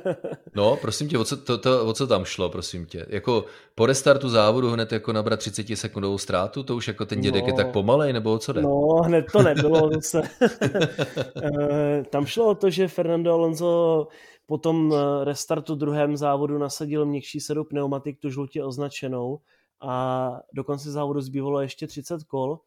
[0.54, 3.06] no, prosím tě, o co, to, to, o co tam šlo, prosím tě?
[3.08, 7.42] Jako po restartu závodu hned jako nabrat 30 sekundovou ztrátu, to už jako ten dědek
[7.42, 8.62] no, je tak pomalej, nebo o co jde?
[8.62, 10.20] No, hned to nebylo zase.
[10.20, 14.08] uh, tam šlo o to, že Fernando Alonso
[14.46, 19.40] po tom restartu druhém závodu nasadil měkčí sedu pneumatik, tu žlutě označenou
[19.80, 22.58] a do konce závodu zbývalo ještě 30 kol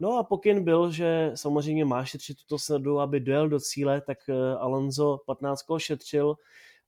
[0.00, 4.18] No a pokyn byl, že samozřejmě má šetřit tuto sledu, aby dojel do cíle, tak
[4.28, 6.34] eh, Alonso 15 kol šetřil,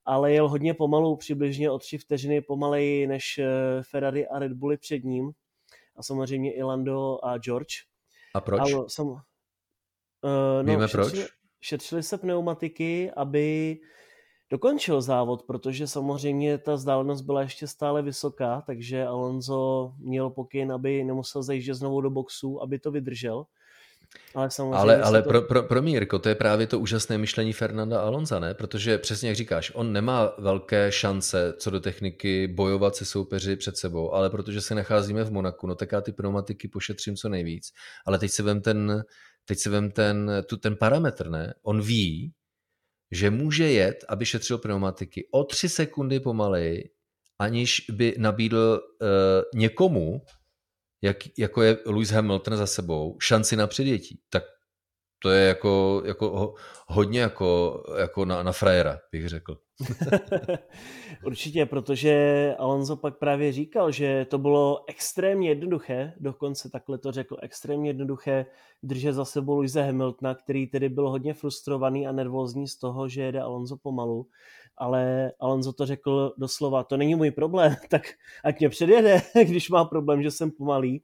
[0.05, 3.47] ale jel hodně pomalu, přibližně o 3 vteřiny pomaleji než eh,
[3.81, 5.31] Ferrari a Red Bulli před ním.
[5.95, 7.75] A samozřejmě i Lando a George.
[8.35, 8.59] A proč?
[8.59, 9.17] Ale, sam, uh,
[10.61, 11.29] no, Víme šetřili, proč?
[11.61, 13.77] Šetřili se pneumatiky, aby
[14.49, 21.03] dokončil závod, protože samozřejmě ta vzdálenost byla ještě stále vysoká, takže Alonso měl pokyn, aby
[21.03, 23.45] nemusel zajíždět znovu do boxu, aby to vydržel.
[24.35, 25.29] Ale, ale, ale to...
[25.29, 28.53] pro, pro, pro mě, Jirko, to je právě to úžasné myšlení Fernanda Alonza, ne?
[28.53, 33.77] Protože přesně jak říkáš, on nemá velké šance co do techniky bojovat se soupeři před
[33.77, 37.71] sebou, ale protože se nacházíme v Monaku, no tak já ty pneumatiky pošetřím co nejvíc.
[38.05, 39.03] Ale teď se vem ten,
[39.45, 41.53] teď se vem ten, tu, ten parametr, ne?
[41.63, 42.33] On ví,
[43.11, 46.89] že může jet, aby šetřil pneumatiky o tři sekundy pomaleji,
[47.39, 49.07] aniž by nabídl uh,
[49.59, 50.21] někomu,
[51.01, 54.21] jak, jako je Lewis Hamilton za sebou, šanci na předjetí.
[54.29, 54.43] Tak
[55.19, 56.53] to je jako, jako
[56.87, 59.57] hodně jako, jako na, na frajera, bych řekl.
[61.25, 67.37] Určitě, protože Alonso pak právě říkal, že to bylo extrémně jednoduché, dokonce takhle to řekl,
[67.41, 68.45] extrémně jednoduché
[68.83, 73.21] držet za sebou Luise Hamiltona, který tedy byl hodně frustrovaný a nervózní z toho, že
[73.21, 74.27] jede Alonso pomalu,
[74.77, 78.01] ale Alonso to řekl doslova, to není můj problém, tak
[78.43, 81.03] ať mě předjede, když má problém, že jsem pomalý.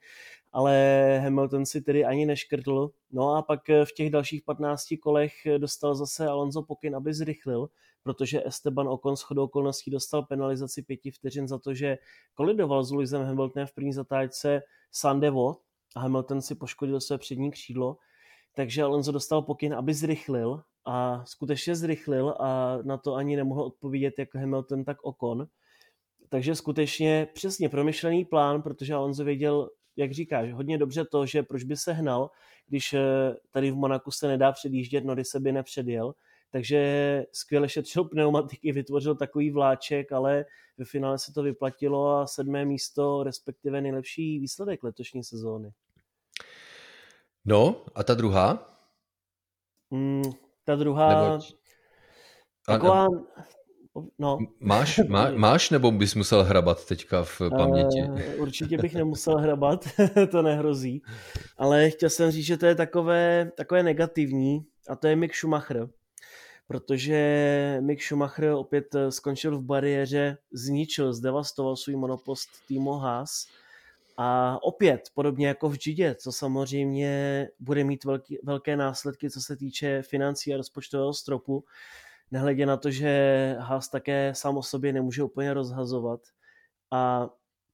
[0.55, 2.89] Ale Hamilton si tedy ani neškrtl.
[3.11, 7.69] No a pak v těch dalších 15 kolech dostal zase Alonso pokyn, aby zrychlil,
[8.03, 11.97] protože Esteban Ocon shodou okolností dostal penalizaci pěti vteřin za to, že
[12.33, 15.57] kolidoval s Lewisem Hamiltonem v první zatáčce Sandevo
[15.95, 17.97] a Hamilton si poškodil své přední křídlo,
[18.55, 24.13] takže Alonso dostal pokyn, aby zrychlil a skutečně zrychlil a na to ani nemohl odpovědět
[24.19, 25.47] jak Hamilton, tak Ocon.
[26.29, 31.63] Takže skutečně přesně promyšlený plán, protože Alonso věděl, jak říkáš, hodně dobře to, že proč
[31.63, 32.29] by se hnal,
[32.67, 33.01] když eh,
[33.51, 36.13] tady v Monaku se nedá předjíždět, no se by nepředjel,
[36.53, 40.45] takže skvěle šetřil pneumatiky, vytvořil takový vláček, ale
[40.77, 45.71] ve finále se to vyplatilo a sedmé místo, respektive nejlepší výsledek letošní sezóny.
[47.45, 48.77] No, a ta druhá?
[49.91, 50.21] Mm,
[50.63, 51.31] ta druhá...
[51.31, 51.43] Nebo...
[52.65, 53.07] Taková,
[54.19, 54.37] No.
[54.59, 58.03] Máš, má, máš nebo bys musel hrabat teďka v paměti?
[58.03, 59.87] Uh, určitě bych nemusel hrabat,
[60.31, 61.01] to nehrozí.
[61.57, 65.89] Ale chtěl jsem říct, že to je takové, takové negativní a to je Mick Schumacher.
[66.67, 73.47] Protože Mick Schumacher opět skončil v bariéře, zničil, zdevastoval svůj monopost týmu Haas.
[74.17, 79.55] A opět, podobně jako v Gidě, co samozřejmě bude mít velký, velké následky, co se
[79.55, 81.63] týče financí a rozpočtového stropu,
[82.31, 86.21] nehledě na to, že Haas také sám o sobě nemůže úplně rozhazovat.
[86.91, 87.29] A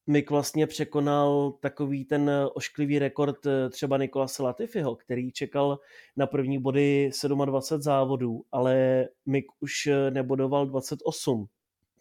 [0.10, 5.80] Mick vlastně překonal takový ten ošklivý rekord eh, třeba Nikola Latifiho, který čekal
[6.18, 7.12] na první body
[7.45, 11.45] 27 závodů, ale Mick už eh, nebodoval 28,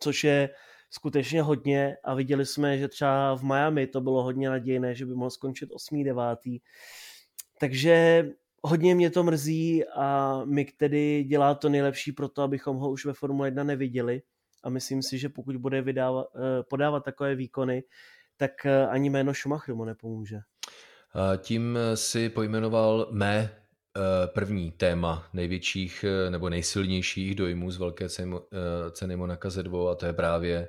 [0.00, 0.50] což je
[0.90, 5.14] skutečně hodně a viděli jsme, že třeba v Miami to bylo hodně nadějné, že by
[5.14, 6.04] mohl skončit 8.
[6.04, 6.38] 9.
[7.61, 8.28] Takže
[8.62, 13.04] hodně mě to mrzí a Mick tedy dělá to nejlepší pro to, abychom ho už
[13.04, 14.22] ve Formule 1 neviděli
[14.68, 17.82] a myslím si, že pokud bude vydávat, eh, podávat takové výkony,
[18.36, 20.38] tak eh, ani jméno Schumacher mu nepomůže.
[21.36, 28.08] Tím si pojmenoval mé eh, první téma největších nebo nejsilnějších dojmů z velké
[28.90, 30.68] ceny Monaka Z2 a to je právě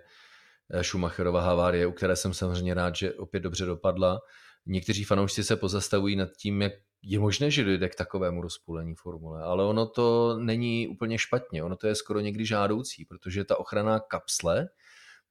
[0.81, 4.19] Schumacherova havárie, u které jsem samozřejmě rád, že opět dobře dopadla.
[4.65, 9.43] Někteří fanoušci se pozastavují nad tím, jak je možné, že dojde k takovému rozpůlení formule,
[9.43, 13.99] ale ono to není úplně špatně, ono to je skoro někdy žádoucí, protože ta ochranná
[13.99, 14.69] kapsle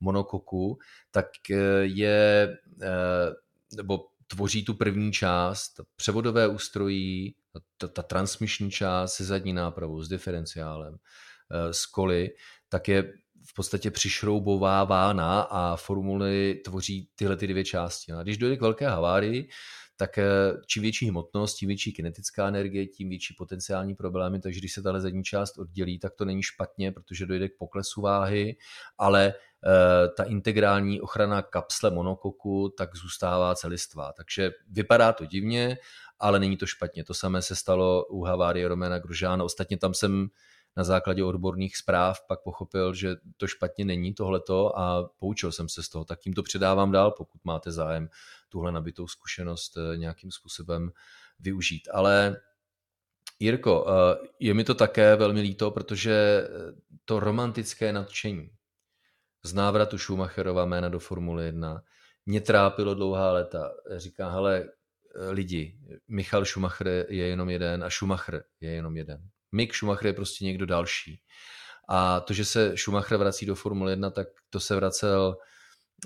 [0.00, 0.78] monokoku,
[1.10, 3.30] tak eh, je, eh,
[3.76, 7.34] nebo tvoří tu první část, převodové ústrojí,
[7.78, 10.96] ta, ta transmisní část se zadní nápravou, s diferenciálem,
[11.50, 12.30] eh, s koly,
[12.68, 13.12] tak je
[13.46, 18.12] v podstatě přišroubovávána a formuly tvoří tyhle ty dvě části.
[18.12, 19.48] No a když dojde k velké havárii,
[19.99, 20.24] tak eh,
[20.66, 25.01] čím větší hmotnost, tím větší kinetická energie, tím větší potenciální problémy, takže když se tahle
[25.01, 28.57] zadní část oddělí, tak to není špatně, protože dojde k poklesu váhy,
[28.99, 29.34] ale e,
[30.16, 34.12] ta integrální ochrana kapsle monokoku tak zůstává celistvá.
[34.12, 35.78] Takže vypadá to divně,
[36.18, 37.05] ale není to špatně.
[37.05, 39.44] To samé se stalo u havárie Romena Gružána.
[39.44, 40.28] Ostatně tam jsem
[40.76, 45.82] na základě odborných zpráv pak pochopil, že to špatně není tohleto a poučil jsem se
[45.82, 48.09] z toho, tak tím to předávám dál, pokud máte zájem
[48.49, 50.90] tuhle nabitou zkušenost eh, nějakým způsobem
[51.38, 51.88] využít.
[51.92, 52.36] Ale
[53.38, 56.49] Jirko, eh, je mi to také velmi líto, protože eh,
[57.05, 58.51] to romantické nadšení
[59.42, 61.82] z návratu Schumacherova jména do Formule 1
[62.26, 63.70] mě trápilo dlouhá léta.
[63.96, 64.68] Říká, hele,
[65.30, 65.78] lidi,
[66.09, 69.20] Michal Schumacher je jenom jeden a Schumacher je jenom jeden.
[69.53, 71.22] Mick Schumacher je prostě někdo další.
[71.88, 75.36] A to, že se Schumacher vrací do Formule 1, tak to se vracel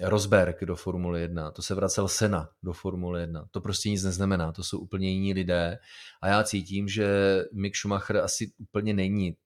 [0.01, 3.45] Rosberg do Formule 1, to se vracel Sena do Formule 1.
[3.51, 5.79] To prostě nic neznamená, to jsou úplně jiní lidé.
[6.23, 9.37] A já cítím, že Mick Schumacher asi úplně není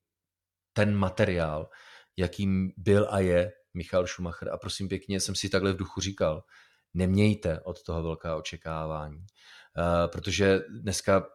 [0.73, 1.69] ten materiál,
[2.17, 4.49] jakým byl a je Michal Schumacher.
[4.53, 6.45] A prosím pěkně, jsem si takhle v duchu říkal,
[6.95, 9.19] nemějte od toho velká očekávání.
[9.19, 11.27] Uh, protože dneska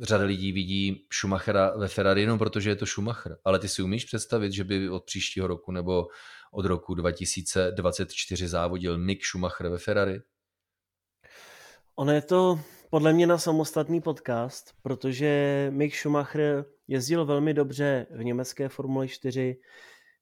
[0.00, 3.36] řada lidí vidí Schumachera ve Ferrari jenom protože je to Schumacher.
[3.44, 6.06] Ale ty si umíš představit, že by od příštího roku nebo
[6.52, 10.20] od roku 2024 závodil Mick Schumacher ve Ferrari?
[11.96, 18.24] Ono je to podle mě na samostatný podcast, protože Mick Schumacher jezdil velmi dobře v
[18.24, 19.56] německé Formuli 4,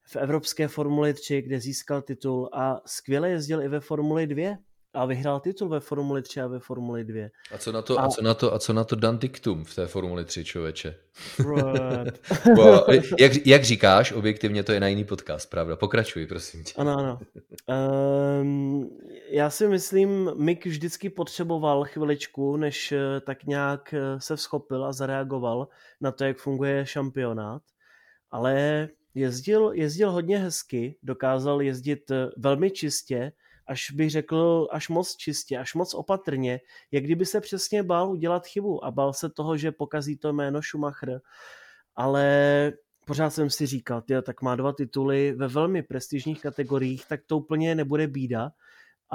[0.04, 4.56] v evropské Formuli 3, kde získal titul a skvěle jezdil i ve Formuli 2,
[4.94, 7.28] a vyhrál titul ve Formuli 3 a ve Formuli 2.
[7.54, 8.02] A co na to, a...
[8.02, 10.94] a co na to, a co na to Dan Dictum v té Formuli 3, člověče?
[13.18, 15.76] jak, jak říkáš, objektivně to je na jiný podcast, pravda?
[15.76, 16.72] Pokračuj, prosím tě.
[16.76, 17.18] Ano, ano.
[18.40, 18.90] Um,
[19.30, 24.92] já si myslím, Mick vždycky potřeboval chviličku, než eh, tak nějak eh, se vzchopil a
[24.92, 25.68] zareagoval
[26.00, 27.62] na to, jak funguje šampionát,
[28.30, 33.32] ale jezdil, jezdil hodně hezky, dokázal jezdit eh, velmi čistě,
[33.66, 36.60] až bych řekl, až moc čistě, až moc opatrně,
[36.90, 40.62] jak kdyby se přesně bál udělat chybu a bál se toho, že pokazí to jméno
[40.62, 41.20] Schumacher.
[41.96, 42.72] Ale
[43.06, 47.38] pořád jsem si říkal, tyjo, tak má dva tituly ve velmi prestižních kategoriích, tak to
[47.38, 48.50] úplně nebude bída.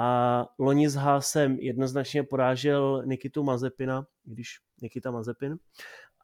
[0.00, 4.48] A loni s Hásem jednoznačně porážel Nikitu Mazepina, když
[4.82, 5.56] Nikita Mazepin,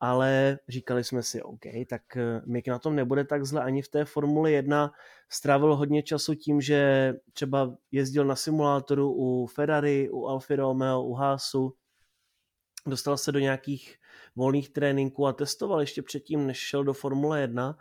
[0.00, 3.88] ale říkali jsme si, OK, tak eh, Mick na tom nebude tak zle ani v
[3.88, 4.92] té Formuli 1.
[5.28, 11.14] Strávil hodně času tím, že třeba jezdil na simulátoru u Ferrari, u Alfa Romeo, u
[11.14, 11.74] Haasu,
[12.86, 13.96] dostal se do nějakých
[14.36, 17.78] volných tréninků a testoval ještě předtím, než šel do Formule 1,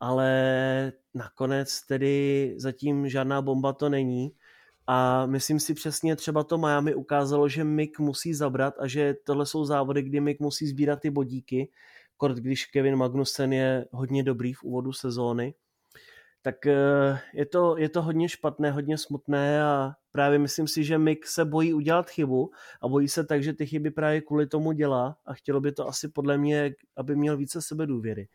[0.00, 4.32] ale nakonec tedy zatím žádná bomba to není
[4.86, 9.46] a myslím si přesně třeba to Miami ukázalo, že Mick musí zabrat a že tohle
[9.46, 11.68] jsou závody, kdy Mick musí sbírat ty bodíky,
[12.16, 15.54] kort když Kevin Magnussen je hodně dobrý v úvodu sezóny.
[16.42, 20.98] Tak eh, je to, je to hodně špatné, hodně smutné a právě myslím si, že
[20.98, 22.50] Mick se bojí udělat chybu
[22.82, 25.88] a bojí se tak, že ty chyby právě kvůli tomu dělá a chtělo by to
[25.88, 28.28] asi podle mě, aby měl více sebe důvěry.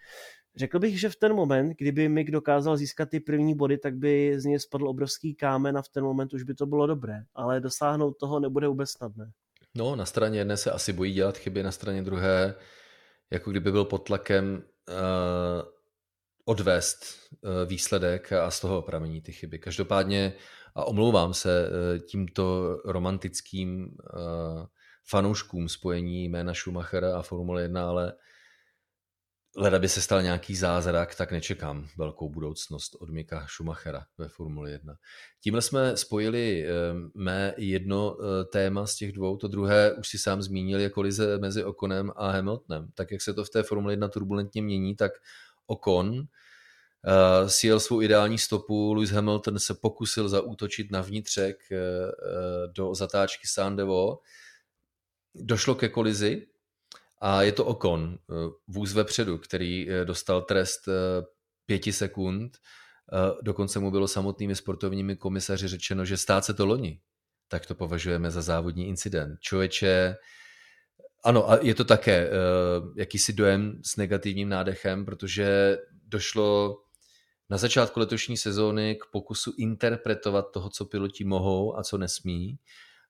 [0.56, 4.40] Řekl bych, že v ten moment, kdyby Mick dokázal získat ty první body, tak by
[4.40, 7.60] z něj spadl obrovský kámen a v ten moment už by to bylo dobré, ale
[7.60, 9.32] dosáhnout toho nebude vůbec snadné.
[9.76, 12.56] No, na straně jedné se asi bojí dělat chyby, na straně druhé,
[13.32, 14.96] jako kdyby byl pod tlakem uh,
[16.46, 16.98] odvést
[17.42, 19.60] uh, výsledek a z toho pramení ty chyby.
[19.60, 20.34] Každopádně,
[20.76, 24.66] a omlouvám se uh, tímto romantickým uh,
[25.10, 28.14] fanouškům spojení jména Schumachera a Formule 1, ale
[29.56, 34.72] leda by se stal nějaký zázrak, tak nečekám velkou budoucnost od Mika Schumachera ve Formuli
[34.72, 34.96] 1.
[35.42, 36.72] Tímhle jsme spojili eh,
[37.16, 41.38] mé jedno eh, téma z těch dvou, to druhé už si sám zmínil, je kolize
[41.38, 42.90] mezi Okonem a Hamiltonem.
[42.94, 45.12] Tak jak se to v té Formuli 1 turbulentně mění, tak
[45.68, 46.24] Okon uh,
[47.48, 51.58] sjel svou ideální stopu, Lewis Hamilton se pokusil zaútočit na vnitřek
[52.76, 54.20] do zatáčky Sandevo,
[55.36, 56.48] došlo ke kolizi,
[57.22, 58.34] a je to Okon, eh,
[58.68, 60.92] vůz vepředu, který eh, dostal trest eh,
[61.66, 62.58] pěti sekund.
[63.42, 67.00] Dokonce mu bylo samotnými sportovními komisaři řečeno, že stát se to loni.
[67.48, 69.40] Tak to považujeme za závodní incident.
[69.40, 70.16] Člověče,
[71.24, 72.30] ano, a je to také
[72.98, 76.78] jakýsi dojem s negativním nádechem, protože došlo
[77.50, 82.60] na začátku letošní sezóny k pokusu interpretovat toho, co piloti mohou a co nesmí.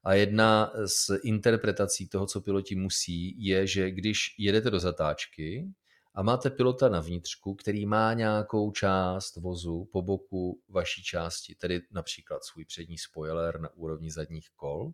[0.03, 5.67] A jedna z interpretací toho, co piloti musí, je, že když jedete do zatáčky
[6.15, 11.81] a máte pilota na vnitřku, který má nějakou část vozu po boku vaší části, tedy
[11.91, 14.91] například svůj přední spoiler na úrovni zadních kol,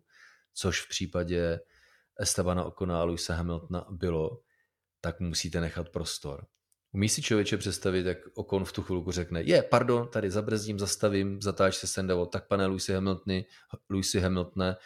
[0.54, 1.60] což v případě
[2.20, 4.40] Estebana Okona a Luisa Hamiltona bylo,
[5.00, 6.46] tak musíte nechat prostor.
[6.92, 11.42] Umí si člověče představit, jak Okon v tu chvilku řekne, je, pardon, tady zabrzdím, zastavím,
[11.42, 13.46] zatáč se Sendavo, tak pane Luisi Hamiltony,
[13.90, 14.76] Luisi Hamiltone,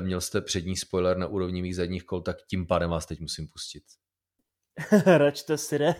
[0.00, 3.48] měl jste přední spoiler na úrovni mých zadních kol, tak tím pádem vás teď musím
[3.48, 3.82] pustit.
[5.06, 5.94] Račte si, ne?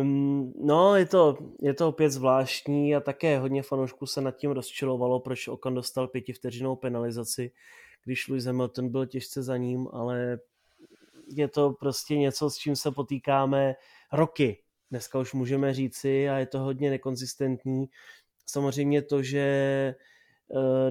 [0.00, 4.50] um, no, je to, je to opět zvláštní a také hodně fanoušků se nad tím
[4.50, 7.52] rozčilovalo, proč Okan dostal pětivteřinou penalizaci,
[8.04, 10.38] když Lewis Hamilton byl těžce za ním, ale
[11.28, 13.74] je to prostě něco, s čím se potýkáme
[14.12, 14.62] roky.
[14.90, 17.86] Dneska už můžeme říci a je to hodně nekonzistentní.
[18.46, 19.94] Samozřejmě to, že eh,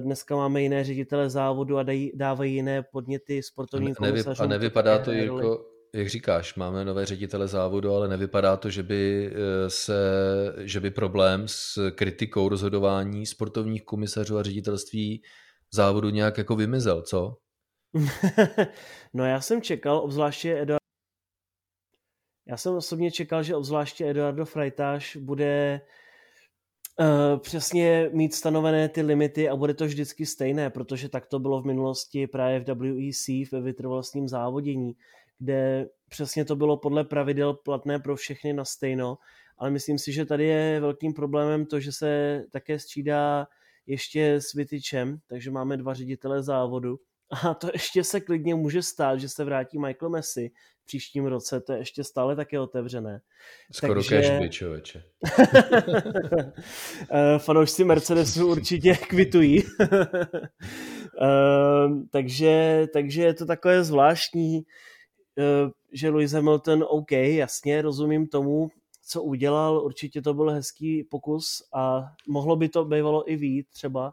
[0.00, 4.44] dneska máme jiné ředitele závodu a dají, dávají jiné podněty sportovním komisařům.
[4.44, 9.32] A nevypadá to, Jirko, jak říkáš, máme nové ředitele závodu, ale nevypadá to, že by,
[9.32, 10.02] eh, se,
[10.58, 15.22] že by problém s kritikou rozhodování sportovních komisařů a ředitelství
[15.72, 17.36] závodu nějak jako vymizel, co?
[19.14, 20.80] no já jsem čekal, obzvláště Eduard...
[22.48, 25.88] Já jsem osobně čekal, že obzvláště Eduardo Freitas bude uh,
[27.38, 31.66] přesně mít stanovené ty limity a bude to vždycky stejné, protože tak to bylo v
[31.66, 34.96] minulosti právě v WEC, ve vytrvalostním závodění,
[35.38, 39.18] kde přesně to bylo podle pravidel platné pro všechny na stejno,
[39.58, 43.46] ale myslím si, že tady je velkým problémem to, že se také střídá
[43.86, 46.98] ještě s Vytyčem, takže máme dva ředitele závodu
[47.30, 50.50] a to ještě se klidně může stát, že se vrátí Michael Messi
[50.82, 53.20] v příštím roce, to je ještě stále také otevřené.
[53.72, 54.22] Skoro Takže...
[54.22, 55.02] cashby, člověče.
[57.12, 59.62] Eh, fanoušci Mercedesu určitě kvitují.
[61.22, 64.62] Ehm, takže, takže je to takové zvláštní,
[65.38, 68.70] eh, že Lewis Hamilton, OK, jasně, rozumím tomu,
[69.06, 74.12] co udělal, určitě to byl hezký pokus a mohlo by to bývalo i vít třeba,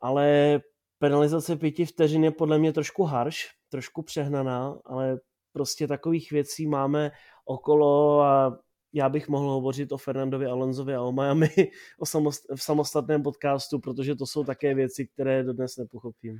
[0.00, 0.60] ale
[0.98, 5.18] penalizace pěti vteřin je podle mě trošku harš, trošku přehnaná, ale
[5.52, 7.10] prostě takových věcí máme
[7.44, 8.58] okolo a
[8.92, 11.50] já bych mohl hovořit o Fernandovi Alonsovi a o Miami
[11.98, 16.38] o samost- v samostatném podcastu, protože to jsou také věci, které dodnes nepochopím.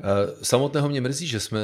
[0.00, 1.60] Eh, samotného mě mrzí, že jsme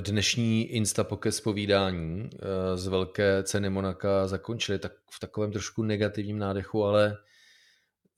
[0.00, 6.84] dnešní Instapokes povídání eh, z velké ceny Monaka zakončili tak v takovém trošku negativním nádechu,
[6.84, 7.16] ale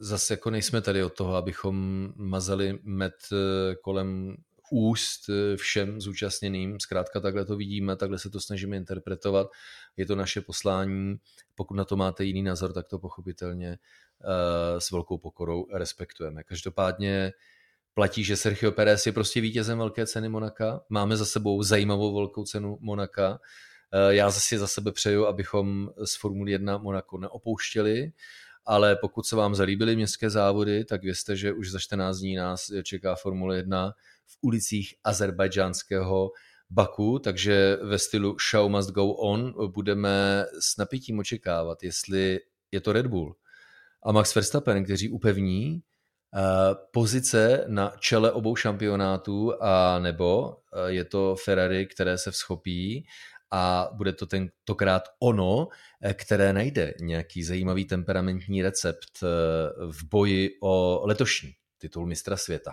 [0.01, 4.37] zase jako nejsme tady od toho, abychom mazali med eh, kolem
[4.71, 6.81] úst eh, všem zúčastněným.
[6.81, 9.51] Zkrátka takhle to vidíme, takhle se to snažíme interpretovat.
[9.97, 11.17] Je to naše poslání.
[11.55, 13.79] Pokud na to máte jiný názor, tak to pochopitelně
[14.21, 16.43] uh, s velkou pokorou respektujeme.
[16.43, 17.33] Každopádně
[17.95, 20.81] platí, že Sergio Pérez je prostě vítězem velké ceny Monaka.
[20.89, 23.41] Máme za sebou zajímavou velkou cenu Monaka.
[24.09, 28.13] Já zase za sebe přeju, abychom z Formule 1 Monako neopouštěli
[28.67, 32.71] ale pokud se vám zalíbily městské závody, tak vězte, že už za 14 dní nás
[32.83, 33.93] čeká Formule 1
[34.27, 36.31] v ulicích azerbajdžánského
[36.71, 42.41] Baku, takže ve stylu Show must go on budeme s napětím očekávat, jestli
[42.73, 43.37] je to Red Bull.
[44.03, 45.83] A Max Verstappen, kteří upevní
[46.35, 46.41] eh,
[46.91, 53.07] pozice na čele obou šampionátů a nebo eh, je to Ferrari, které se vzchopí
[53.51, 55.69] a bude to tentokrát ono,
[56.03, 59.27] eh, které najde nějaký zajímavý temperamentní recept eh,
[59.93, 62.73] v boji o letošní titul mistra světa.